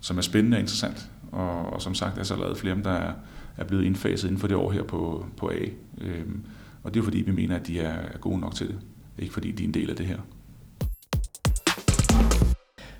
[0.00, 1.10] som er spændende og interessant.
[1.32, 3.12] Og, og som sagt er så lavet flere, der er,
[3.56, 5.66] er blevet indfaset inden for det år her på, på A.
[6.00, 6.44] Øhm,
[6.82, 8.76] og det er fordi, vi mener, at de er gode nok til det.
[9.18, 10.18] Ikke fordi, de er en del af det her.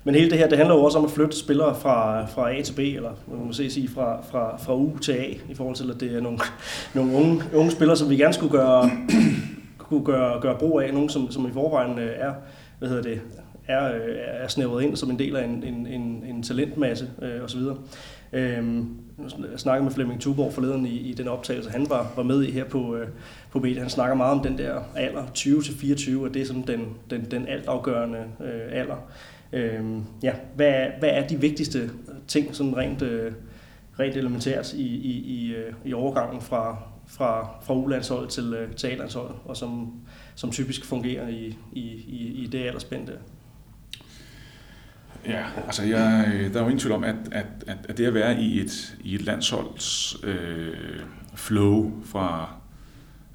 [0.03, 2.61] Men hele det her, det handler jo også om at flytte spillere fra, fra A
[2.61, 5.91] til B, eller man må sige fra, fra, fra U til A, i forhold til,
[5.91, 6.39] at det er nogle,
[6.93, 8.91] nogle unge, unge spillere, som vi gerne skulle gøre,
[9.77, 12.33] kunne gøre, gøre brug af, nogle som, som i forvejen øh, er,
[12.79, 13.21] hvad hedder det,
[13.67, 17.43] er, øh, er snævret ind som en del af en, en, en, en talentmasse øh,
[17.43, 17.61] osv.
[18.33, 18.97] Øhm,
[19.51, 22.51] jeg snakkede med Flemming Tuborg forleden i, i den optagelse, han var, var med i
[22.51, 23.07] her på, øh,
[23.51, 23.79] på mediet.
[23.79, 27.47] Han snakker meget om den der alder, 20-24, og det er sådan den, den, den
[27.47, 29.11] altafgørende øh, alder.
[29.53, 31.89] Øhm, ja, hvad, er, hvad er de vigtigste
[32.27, 33.31] ting, sådan rent, øh,
[33.99, 36.77] rent elementært i, i, i, øh, i overgangen fra,
[37.07, 39.93] fra, fra U-landsholdet til, øh, til A-landsholdet, og som,
[40.35, 43.13] som typisk fungerer i, i, i, i det aldersspænd der?
[45.25, 48.05] Ja, altså jeg, øh, der er jo ingen tvivl om, at, at, at, at det
[48.05, 50.75] at være i et, i et landsholds øh,
[51.35, 52.53] flow fra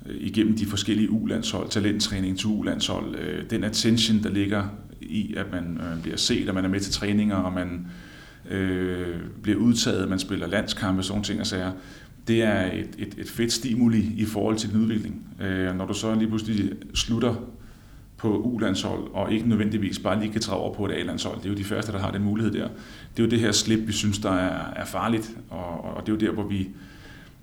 [0.07, 4.65] øh, igennem de forskellige U-landshold, talenttræning til U-landshold, øh, den attention, der ligger
[5.01, 7.87] i, at man øh, bliver set, at man er med til træninger, og man
[8.51, 11.73] øh, bliver udtaget, man spiller landskampe, sådan ting og sager,
[12.29, 15.37] det er et, et, et fedt stimuli i forhold til din udvikling.
[15.41, 17.35] Øh, når du så lige pludselig slutter
[18.17, 21.37] på U-landshold, og ikke nødvendigvis bare lige kan træde over på et A-landshold.
[21.37, 22.69] Det er jo de første, der har den mulighed der.
[23.17, 26.13] Det er jo det her slip, vi synes, der er, er farligt, og, og det
[26.13, 26.69] er jo der, hvor vi,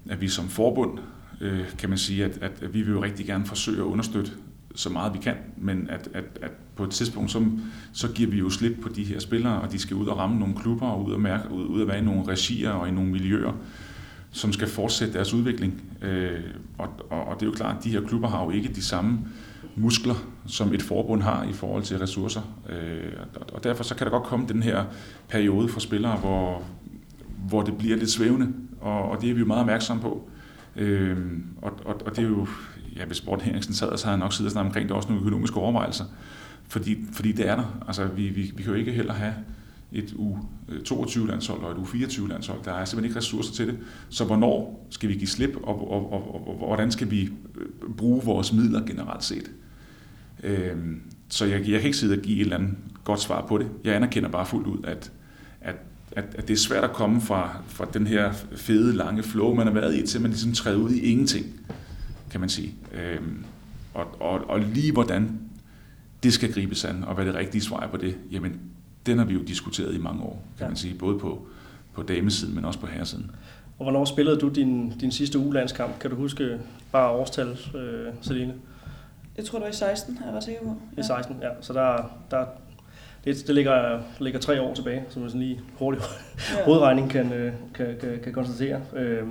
[0.10, 1.00] at vi som forbund,
[1.42, 4.32] øh, kan man sige, at, at vi vil jo rigtig gerne forsøge at understøtte
[4.76, 7.46] så meget vi kan, men at, at, at på et tidspunkt, så,
[7.94, 10.40] så giver vi jo slip på de her spillere, og de skal ud og ramme
[10.40, 12.92] nogle klubber, og ud og, mærke, ud, ud og være i nogle regier og i
[12.92, 13.54] nogle miljøer,
[14.32, 15.82] som skal fortsætte deres udvikling.
[16.02, 16.40] Øh,
[16.78, 18.82] og, og, og det er jo klart, at de her klubber har jo ikke de
[18.82, 19.20] samme
[19.76, 20.16] muskler,
[20.48, 22.42] som et forbund har i forhold til ressourcer.
[22.70, 23.14] Øh,
[23.54, 24.84] og derfor så kan der godt komme den her
[25.30, 26.64] periode for spillere, hvor,
[27.48, 30.30] hvor det bliver lidt svævende, og, og det er vi jo meget opmærksomme på.
[30.76, 31.18] Øh,
[31.62, 32.48] og, og, og det er jo,
[32.96, 35.22] ja, hvis Sport Henriksen sad, så har han nok siddet og omkring det også nogle
[35.22, 36.06] økonomiske overvejelser.
[36.68, 37.84] Fordi, fordi det er der.
[37.88, 39.34] Altså, vi, vi, vi kan jo ikke heller have
[39.94, 42.64] et U22-landshold øh, og et U24-landshold.
[42.66, 43.78] Der er simpelthen ikke ressourcer til det.
[44.10, 47.24] Så hvornår skal vi give slip, og, og, og, og, og hvordan skal vi
[47.56, 49.52] øh, bruge vores midler generelt set?
[50.44, 50.78] Øh,
[51.30, 53.68] så jeg, jeg kan ikke sidde og give et eller andet godt svar på det.
[53.84, 55.12] Jeg anerkender bare fuldt ud, at,
[55.62, 55.76] at,
[56.12, 59.68] at, at det er svært at komme fra, fra den her fede, lange flow, man
[59.68, 61.46] har været i, til man ligesom træder ud i ingenting,
[62.32, 62.76] kan man sige.
[62.94, 63.22] Øh,
[63.94, 65.40] og, og, og lige hvordan
[66.24, 68.60] det skal gribes an, og hvad det rigtige svar er på det, jamen
[69.06, 70.68] den har vi jo diskuteret i mange år, kan ja.
[70.68, 71.48] man sige, både på,
[71.94, 73.32] på damesiden, men også på herresiden.
[73.80, 76.00] Og hvornår spillede du din, din sidste ulandskamp?
[76.00, 76.60] Kan du huske
[76.92, 78.54] bare årstal, øh, Celine?
[79.38, 80.76] Jeg tror, det var i 16, er jeg ret sikker på.
[80.98, 81.02] Ja.
[81.02, 81.50] I 16, ja.
[81.62, 82.46] Så der, der,
[83.26, 86.02] det, det ligger, ligger tre år tilbage, som man sådan lige hurtig
[86.58, 86.64] ja.
[86.66, 88.82] hovedregning kan, øh, kan, kan, kan konstatere.
[88.96, 89.24] Øh,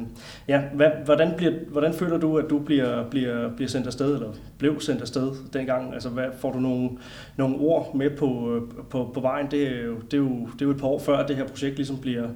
[0.49, 4.32] ja, hvad, hvordan, bliver, hvordan føler du, at du bliver, bliver, bliver sendt afsted, eller
[4.59, 5.95] blev sendt afsted dengang?
[5.95, 6.90] Altså, hvad, får du nogle,
[7.36, 9.47] nogle ord med på, øh, på, på vejen?
[9.51, 11.47] Det er, jo, det, er jo, det er jo et par år før, det her
[11.47, 12.28] projekt ligesom bliver,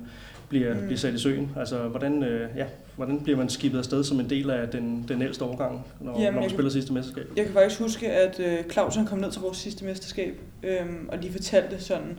[0.48, 0.80] bliver, mm.
[0.80, 1.50] bliver sat i søen.
[1.57, 2.66] Altså, hvordan, øh, ja,
[2.97, 6.34] hvordan bliver man skibet afsted som en del af den, den ældste årgang, når, Jamen,
[6.34, 7.26] når man spiller sidste mesterskab?
[7.36, 11.22] Jeg kan faktisk huske, at øh, Clausen kom ned til vores sidste mesterskab, øh, og
[11.22, 12.18] de fortalte sådan,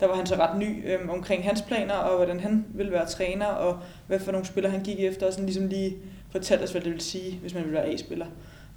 [0.00, 3.06] der var han så ret ny øh, omkring hans planer, og hvordan han ville være
[3.06, 5.96] træner, og hvad for nogle spillere han gik efter, og sådan ligesom lige
[6.30, 8.26] fortalte os, hvad det ville sige, hvis man ville være A-spiller.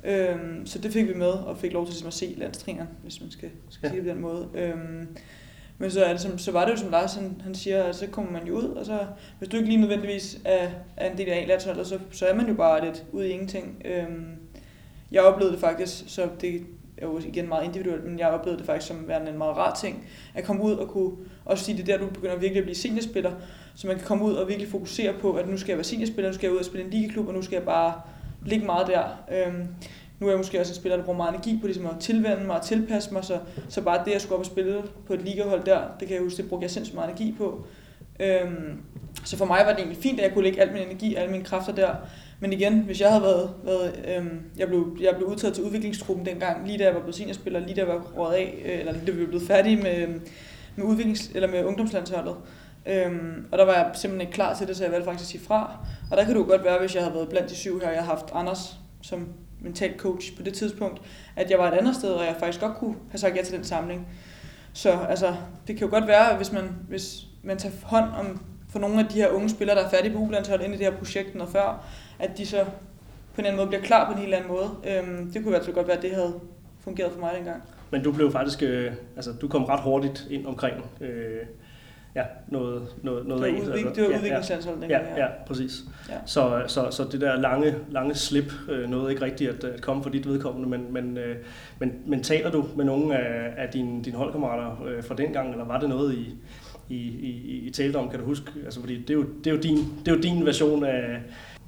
[0.03, 3.21] Øhm, så det fik vi med, og fik lov til ligesom at se landstræneren, hvis
[3.21, 3.93] man skal, skal ja.
[3.93, 4.47] sige det på den måde.
[4.55, 5.07] Øhm,
[5.78, 7.95] men så, er det som, så var det jo som Lars han, han siger, at
[7.95, 8.99] så kommer man jo ud, og så,
[9.39, 12.47] hvis du ikke lige nødvendigvis er, er en del af A-landsholdet, så, så er man
[12.47, 13.82] jo bare lidt ude i ingenting.
[13.86, 14.26] Øhm,
[15.11, 16.61] jeg oplevede det faktisk, så det
[16.97, 19.76] er jo igen meget individuelt, men jeg oplevede det faktisk som værende en meget rar
[19.76, 21.11] ting, at komme ud og kunne
[21.45, 23.32] også sige, det der, du begynder virkelig at blive seniorspiller,
[23.76, 26.30] så man kan komme ud og virkelig fokusere på, at nu skal jeg være seniorspiller,
[26.30, 27.93] nu skal jeg ud og spille en ligeklub, og nu skal jeg bare
[28.45, 29.03] ligge meget der.
[29.32, 29.67] Øhm,
[30.24, 32.43] nu er jeg måske også en spiller, der bruger meget energi på ligesom at tilvende
[32.43, 35.21] mig og tilpasse mig, så, så bare det at skulle op og spille på et
[35.21, 37.65] ligahold der, det kan jeg huske, det brugte jeg sindssygt meget energi på.
[38.19, 38.82] Øhm,
[39.26, 41.32] så for mig var det egentlig fint, at jeg kunne lægge al min energi, alle
[41.32, 41.95] mine kræfter der.
[42.39, 46.26] Men igen, hvis jeg havde været, været øhm, jeg, blev, jeg blev udtaget til udviklingstruppen
[46.26, 48.91] dengang, lige da jeg var blevet seniorspiller, lige da jeg var råd af, øh, eller
[48.91, 50.21] lige da vi blev blevet færdige med, øhm,
[50.76, 52.36] med, udviklings, eller med ungdomslandsholdet.
[52.86, 55.32] Øhm, og der var jeg simpelthen ikke klar til det, så jeg valgte faktisk at
[55.32, 55.78] sige fra.
[56.11, 58.03] Og der kan det godt være, hvis jeg havde været blandt de syv her, jeg
[58.03, 59.28] har haft Anders som
[59.64, 61.01] mental coach på det tidspunkt,
[61.36, 63.55] at jeg var et andet sted, og jeg faktisk godt kunne have sagt ja til
[63.57, 64.07] den samling.
[64.74, 65.36] Så altså,
[65.68, 69.05] det kan jo godt være, hvis man, hvis man tager hånd om for nogle af
[69.05, 71.51] de her unge spillere, der er færdige på ulandshold ind i det her projekt noget
[71.51, 71.86] før,
[72.20, 74.70] at de så på en eller anden måde bliver klar på en helt anden måde.
[74.88, 76.34] Øhm, det kunne i hvert fald godt være, at det havde
[76.80, 77.64] fungeret for mig dengang.
[77.91, 81.38] Men du blev faktisk, øh, altså du kom ret hurtigt ind omkring øh,
[82.16, 85.28] ja, noget, noget, noget det var, udvik, altså, det var ja, udviklingslandshold ja, ja, ja,
[85.47, 85.84] præcis.
[86.09, 86.14] Ja.
[86.26, 90.03] Så, så, så det der lange, lange slip øh, nåede ikke rigtigt at, at komme
[90.03, 91.36] for dit vedkommende, men, men, øh,
[91.80, 95.66] men, men taler du med nogle af, af dine, dine holdkammerater øh, fra dengang, eller
[95.66, 96.36] var det noget i,
[96.89, 98.51] i, i, i talte om, kan du huske?
[98.66, 101.22] Altså, fordi det er jo, det er jo, din, det er jo din version af,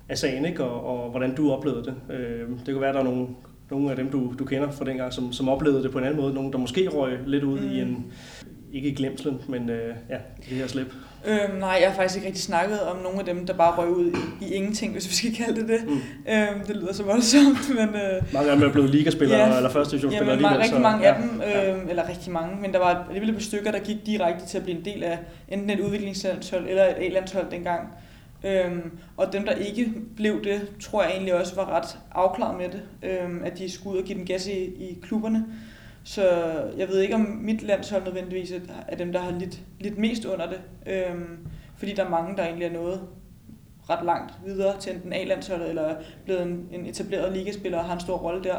[0.10, 0.64] af sagen, ikke?
[0.64, 2.16] Og, og hvordan du oplevede det.
[2.16, 3.28] Øh, det kan være, at der er nogle,
[3.72, 6.22] nogle af dem, du, du kender fra dengang, som, som oplevede det på en anden
[6.22, 6.34] måde.
[6.34, 7.72] Nogle, der måske røg lidt ud mm.
[7.72, 8.06] i en
[8.76, 10.18] ikke i glemslen, men øh, ja,
[10.50, 10.94] det her slip.
[11.26, 13.90] Øhm, nej, jeg har faktisk ikke rigtig snakket om nogle af dem, der bare røg
[13.90, 15.80] ud i, i ingenting, hvis vi skal kalde det det.
[15.88, 16.32] Mm.
[16.34, 17.88] Øhm, det lyder så voldsomt, men...
[17.88, 20.58] Øh, mange af dem er blevet ligaspillere ja, eller første divisionsspillere ja, alligevel.
[20.58, 21.90] rigtig mange så, af dem, øh, ja.
[21.90, 24.64] eller rigtig mange, men der var alligevel et par stykker, der gik direkte til at
[24.64, 25.20] blive en del af
[25.50, 27.88] enten et udviklingslandshold eller et A-landshold dengang.
[28.44, 32.70] Øhm, og dem, der ikke blev det, tror jeg egentlig også var ret afklaret med
[32.70, 35.46] det, øhm, at de skulle ud og give den gas i, i klubberne
[36.08, 36.24] så
[36.78, 38.54] jeg ved ikke, om mit landshold nødvendigvis
[38.88, 40.62] er dem, der har lidt, lidt mest under det.
[40.88, 41.38] Øhm,
[41.78, 43.02] fordi der er mange, der egentlig er nået
[43.90, 45.96] ret langt videre til enten A-landsholdet, eller
[46.26, 48.58] blevet en, en etableret ligaspiller og har en stor rolle der.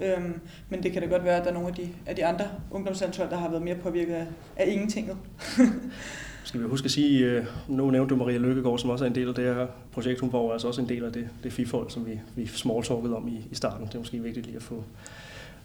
[0.00, 2.26] Øhm, men det kan da godt være, at der er nogle af de, af de
[2.26, 4.26] andre ungdomslandshold, der har været mere påvirket af,
[4.56, 5.16] af ingentinget.
[6.44, 9.14] Skal vi huske at sige, øh, nu nævnte du Maria Lykkegaard, som også er en
[9.14, 10.20] del af det her projekt.
[10.20, 13.16] Hun var jo altså også en del af det, det FIFOld, som vi, vi smalltalkede
[13.16, 13.86] om i, i starten.
[13.86, 14.84] Det er måske vigtigt lige at få,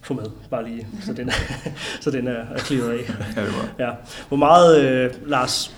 [0.04, 1.30] få med, bare lige, så den
[2.00, 3.08] så den er, er clearet af.
[3.36, 3.86] Ja, det var.
[3.86, 3.92] Ja.
[4.28, 5.74] Hvor meget, øh, Lars,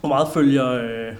[0.00, 1.14] hvor meget følger, øh,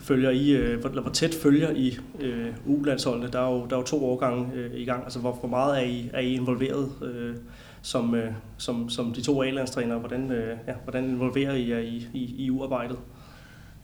[0.00, 3.30] følger I, øh, hvor, hvor tæt følger I øh, U-landsholdene?
[3.32, 5.04] Der er jo, der er jo to årgange øh, i gang.
[5.04, 7.34] Altså, hvor, hvor meget er I, er I involveret øh,
[7.82, 9.98] som, øh, som, som de to A-landstrænere?
[9.98, 12.96] Hvordan, øh, ja, hvordan involverer I jer i, i, i U-arbejdet?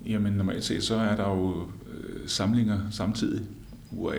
[0.07, 3.43] Jamen normalt set, så er der jo øh, samlinger samtidig,
[3.93, 4.17] UA.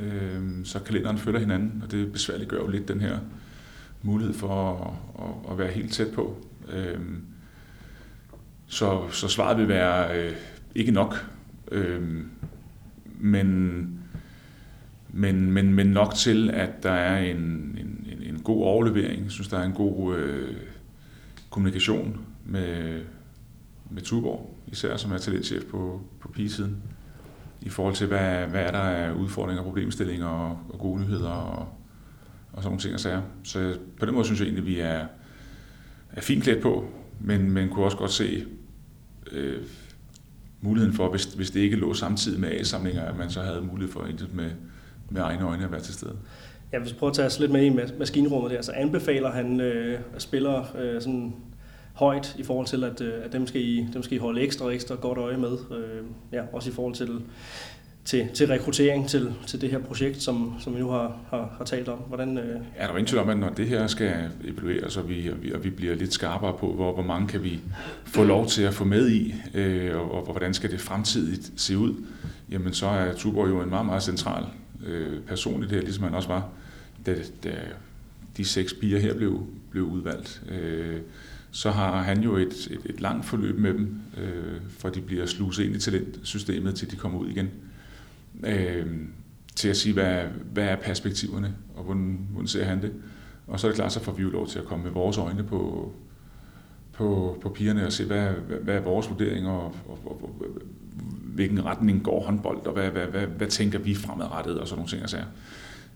[0.00, 3.18] Øh, så kalenderen følger hinanden, og det besværligt gør jo lidt den her
[4.02, 6.36] mulighed for at, at, at være helt tæt på.
[6.72, 7.00] Øh,
[8.66, 10.32] så, så svaret vil være øh,
[10.74, 11.30] ikke nok,
[11.72, 12.02] øh,
[13.18, 14.00] men,
[15.08, 19.22] men, men, men nok til, at der er en, en, en, en god overlevering.
[19.22, 20.56] Jeg synes, der er en god øh,
[21.50, 23.00] kommunikation med,
[23.90, 26.76] med Tuborg, især som er talentchef på, på pigesiden,
[27.66, 31.68] i forhold til, hvad, hvad er der af udfordringer, problemstillinger og, og gode nyheder og,
[32.52, 33.22] og sådan nogle ting og sager.
[33.44, 35.06] Så på den måde synes jeg egentlig, at vi er,
[36.12, 36.84] er fint klædt på,
[37.20, 38.44] men, men kunne også godt se
[39.32, 39.62] øh,
[40.60, 43.92] muligheden for, hvis, hvis det ikke lå samtidig med A-samlinger, at man så havde mulighed
[43.92, 44.50] for intet med,
[45.10, 46.16] med egne øjne at være til stede.
[46.72, 49.60] Ja, hvis vi prøver at tage os lidt med i maskinrummet der, så anbefaler han
[49.60, 51.34] øh, spillere øh, sådan
[51.96, 54.70] højt i forhold til, at, øh, at dem, skal I, dem skal I holde ekstra
[54.70, 55.52] ekstra godt øje med.
[55.52, 57.20] Øh, ja, også i forhold til,
[58.04, 61.64] til, til rekruttering til, til det her projekt, som, som vi nu har, har, har
[61.64, 61.98] talt om.
[61.98, 62.60] Hvordan, øh...
[62.78, 65.42] Ja, der er ingen tvivl om, at når det her skal evalueres, og vi, og
[65.42, 67.60] vi, og vi bliver lidt skarpere på, hvor, hvor mange kan vi
[68.04, 71.78] få lov til at få med i, øh, og, og hvordan skal det fremtidigt se
[71.78, 71.94] ud,
[72.50, 74.44] jamen så er Tuborg jo en meget, meget central
[74.86, 76.48] øh, person i det her, ligesom han også var,
[77.06, 77.52] da, da
[78.36, 80.42] de seks piger her blev, blev udvalgt.
[80.48, 81.00] Øh,
[81.56, 85.26] så har han jo et, et, et langt forløb med dem, øh, for de bliver
[85.26, 87.50] sluset ind i talentsystemet, til de kommer ud igen.
[88.46, 88.86] Øh,
[89.54, 92.92] til at sige, hvad, hvad er perspektiverne, og hvordan, hvordan ser han det.
[93.46, 95.18] Og så er det klart, så får vi jo lov til at komme med vores
[95.18, 95.92] øjne på,
[96.92, 100.46] på, på pigerne og se, hvad, hvad, hvad er vores vurderinger, og, og, og, og
[101.22, 104.90] hvilken retning går håndbold, og hvad, hvad, hvad, hvad tænker vi fremadrettet, og sådan nogle
[104.90, 105.26] ting og sager.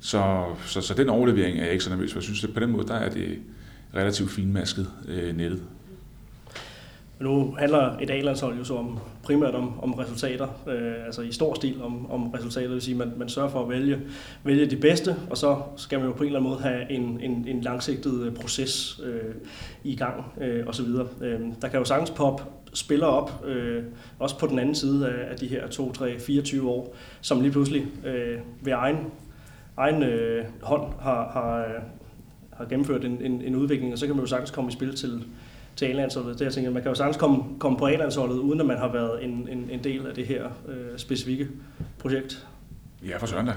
[0.01, 2.19] Så, så, så den overlevering er jeg ikke så nervøs for.
[2.19, 3.39] Jeg synes, at på den måde, der er det
[3.95, 5.63] relativt finmasket øh, nettet.
[7.21, 11.55] Nu handler et A-landshold jo så om, primært om, om resultater, øh, altså i stor
[11.55, 14.01] stil om, om resultater, det vil sige, at man, man sørger for at vælge,
[14.45, 17.21] vælge de bedste, og så skal man jo på en eller anden måde have en,
[17.21, 19.35] en, en langsigtet øh, proces øh,
[19.85, 20.87] i gang øh, osv.
[21.21, 23.83] Øh, der kan jo sagtens pop spillere op, øh,
[24.19, 27.53] også på den anden side af, af de her 2, 3, 24 år, som lige
[27.53, 28.97] pludselig øh, ved egen,
[29.77, 31.83] egen øh, hånd har, har, øh,
[32.61, 34.97] har gennemført en, en, en udvikling, og så kan man jo sagtens komme i spil
[34.97, 35.25] til,
[35.77, 36.39] til A-landsholdet.
[36.39, 38.93] Det jeg tænker, man kan jo sagtens komme, komme på A-landsholdet, uden at man har
[38.93, 41.49] været en, en, en del af det her øh, specifikke
[41.99, 42.47] projekt.
[43.07, 43.55] Ja, for søren da.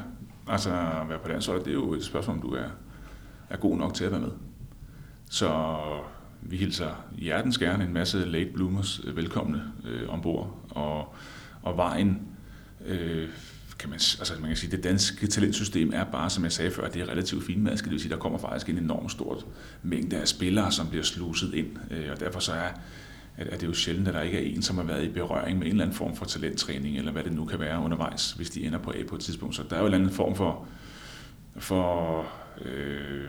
[0.48, 2.68] Altså, at være på landsholdet, det er jo et spørgsmål, om du er,
[3.50, 4.32] er god nok til at være med.
[5.30, 5.78] Så
[6.42, 11.16] vi hilser hjertens gerne en masse late bloomers øh, velkomne øh, ombord, og,
[11.64, 12.22] og vejen
[12.86, 13.30] øh,
[13.84, 16.90] kan man, altså man kan sige, det danske talentsystem er bare, som jeg sagde før,
[16.90, 17.86] det er relativt finmasket.
[17.86, 19.46] Det vil sige, der kommer faktisk en enorm stort
[19.84, 21.68] mængde af spillere, som bliver sluset ind.
[21.92, 22.70] Øh, og derfor så er,
[23.38, 25.68] er det jo sjældent, at der ikke er en, som har været i berøring med
[25.68, 28.66] en eller anden form for talenttræning, eller hvad det nu kan være undervejs, hvis de
[28.66, 29.56] ender på A på et tidspunkt.
[29.56, 30.68] Så der er jo en eller anden form for,
[31.58, 32.26] for
[32.66, 33.28] øh,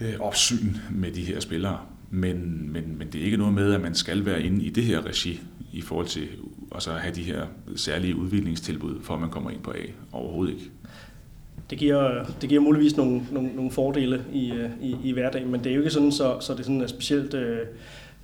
[0.00, 1.80] øh, opsyn med de her spillere.
[2.10, 4.84] Men, men, men det er ikke noget med, at man skal være inde i det
[4.84, 5.40] her regi
[5.72, 6.28] i forhold til
[6.72, 7.46] altså så have de her
[7.76, 9.82] særlige udviklingstilbud, for at man kommer ind på A.
[10.12, 10.70] Overhovedet ikke.
[11.70, 15.64] Det giver, det giver muligvis nogle, nogle, nogle fordele i, øh, i, i hverdagen, men
[15.64, 17.58] det er jo ikke sådan, så, så det sådan er specielt, øh,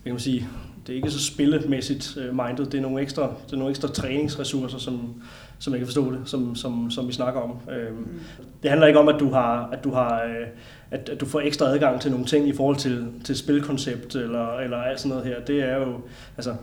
[0.05, 0.49] kan man sige,
[0.87, 2.73] det er ikke så spillemæssigt øh, mindet.
[2.73, 5.23] Det er nogle ekstra, det er nogle ekstra træningsressourcer, som,
[5.59, 7.51] som jeg kan forstå det, som, som, som vi snakker om.
[7.51, 8.21] Mm.
[8.63, 10.47] Det handler ikke om, at du har, at du har øh,
[10.91, 14.59] at, at du får ekstra adgang til nogle ting i forhold til, til spilkoncept eller,
[14.59, 15.45] eller alt sådan noget her.
[15.45, 16.01] Det er jo,
[16.37, 16.55] altså,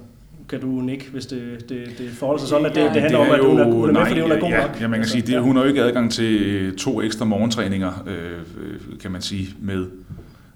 [0.52, 3.30] kan du nikke, hvis det, det, det forholder sig sådan, at det, det handler det
[3.30, 4.82] om, at hun er, hun er med, fordi hun er god ja, nok?
[4.82, 8.04] Ja, man kan altså, sige, det, hun har jo ikke adgang til to ekstra morgentræninger,
[8.08, 9.86] øh, kan man sige, med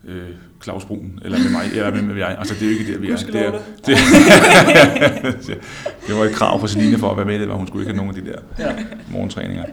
[0.08, 0.22] øh,
[0.64, 2.36] Claus Brun, eller med mig, eller med, med jeg.
[2.40, 3.16] Altså, det er jo ikke der, vi er.
[3.16, 3.52] Det, er,
[3.86, 3.98] det,
[6.08, 7.94] det var et krav for Celine for at være med det, var hun skulle ikke
[7.94, 8.84] have nogen af de der ja.
[9.12, 9.66] morgentræninger.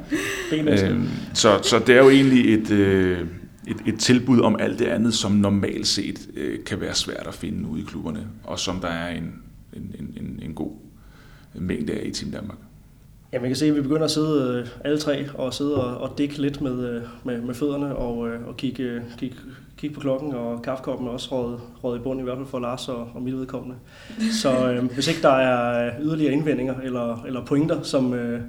[0.52, 1.00] Øh,
[1.34, 3.18] så, så det er jo egentlig et, øh,
[3.66, 7.34] et, et tilbud om alt det andet, som normalt set øh, kan være svært at
[7.34, 9.41] finde ude i klubberne, og som der er en,
[9.76, 10.72] en, en, en god
[11.54, 12.58] mængde af i Team Danmark.
[13.32, 16.10] Ja, man kan se, at vi begynder at sidde øh, alle tre og sidde og,
[16.10, 19.36] og dække lidt med, øh, med, med fødderne og, øh, og kigge, kigge,
[19.76, 22.58] kigge på klokken, og kaffekoppen er også rådet, rådet i bund, i hvert fald for
[22.58, 23.76] Lars og, og mit vedkommende.
[24.32, 28.40] Så øh, hvis ikke der er yderligere indvendinger eller, eller pointer, som, øh,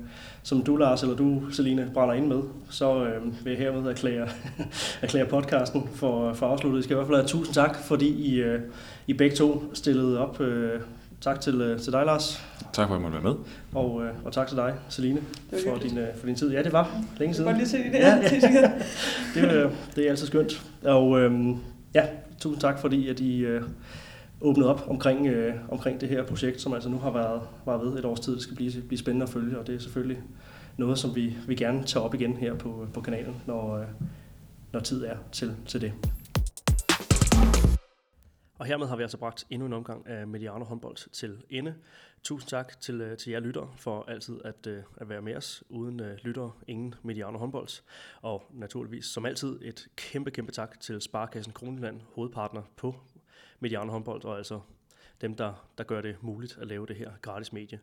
[0.43, 4.27] som du, Lars, eller du, Celine, brænder ind med, så øh, vil jeg hermed erklære,
[5.01, 6.77] erklære podcasten for, for afsluttet.
[6.77, 8.59] Jeg skal i hvert fald have tusind tak, fordi I, øh,
[9.07, 10.41] I begge to stillede op.
[10.41, 10.79] Øh,
[11.23, 12.45] tak til, øh, til dig, Lars.
[12.73, 13.35] Tak for, at jeg måtte være med.
[13.73, 16.51] Og, øh, og tak til dig, Celine, for din, øh, for din tid.
[16.51, 17.49] Ja, det var længe siden.
[17.49, 17.93] Jeg lige se det.
[17.93, 18.71] Ja, ja.
[19.41, 20.65] det, øh, det er altid skønt.
[20.83, 21.55] Og øh,
[21.93, 22.05] ja,
[22.39, 23.63] tusind tak, fordi at I øh,
[24.41, 27.99] åbnede op omkring, øh, omkring det her projekt, som altså nu har været, været ved
[27.99, 28.33] et års tid.
[28.33, 30.21] Det skal blive, blive spændende at følge, og det er selvfølgelig
[30.77, 33.85] noget, som vi, vi gerne tager op igen her på, på kanalen, når, øh,
[34.73, 35.93] når tid er til, til det.
[38.57, 41.75] Og hermed har vi altså bragt endnu en omgang af Mediano håndbold til ende.
[42.23, 45.63] Tusind tak til, øh, til jer lyttere for altid at, øh, at være med os.
[45.69, 47.81] Uden uh, lyttere, ingen Mediano håndbold.
[48.21, 52.95] Og naturligvis, som altid, et kæmpe, kæmpe tak til Sparkassen Kroneland, hovedpartner på
[53.59, 54.59] Mediano håndbold, og altså
[55.21, 57.79] dem, der, der gør det muligt at lave det her gratis medie.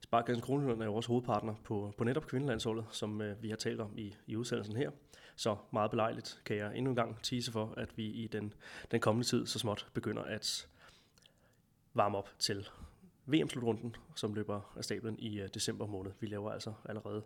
[0.00, 3.98] Sparkassen Kroneland er jo også hovedpartner på, på netop kvindelandsholdet, som vi har talt om
[3.98, 4.90] i, i udsendelsen her.
[5.36, 8.54] Så meget belejligt kan jeg endnu en gang tease for, at vi i den,
[8.90, 10.68] den kommende tid så småt begynder at
[11.94, 12.68] varme op til
[13.26, 16.12] VM-slutrunden, som løber af stablen i uh, december måned.
[16.20, 17.22] Vi laver altså allerede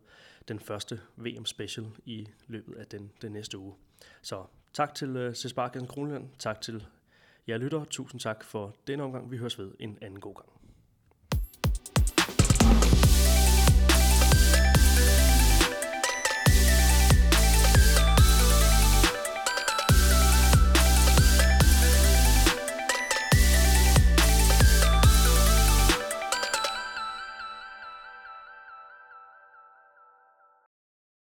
[0.49, 3.75] den første VM-special i løbet af den, den næste uge.
[4.23, 6.87] Så tak til, uh, til Sparkassen Kronland, tak til
[7.49, 9.31] jer lytter, tusind tak for den omgang.
[9.31, 10.60] Vi høres ved en anden god gang.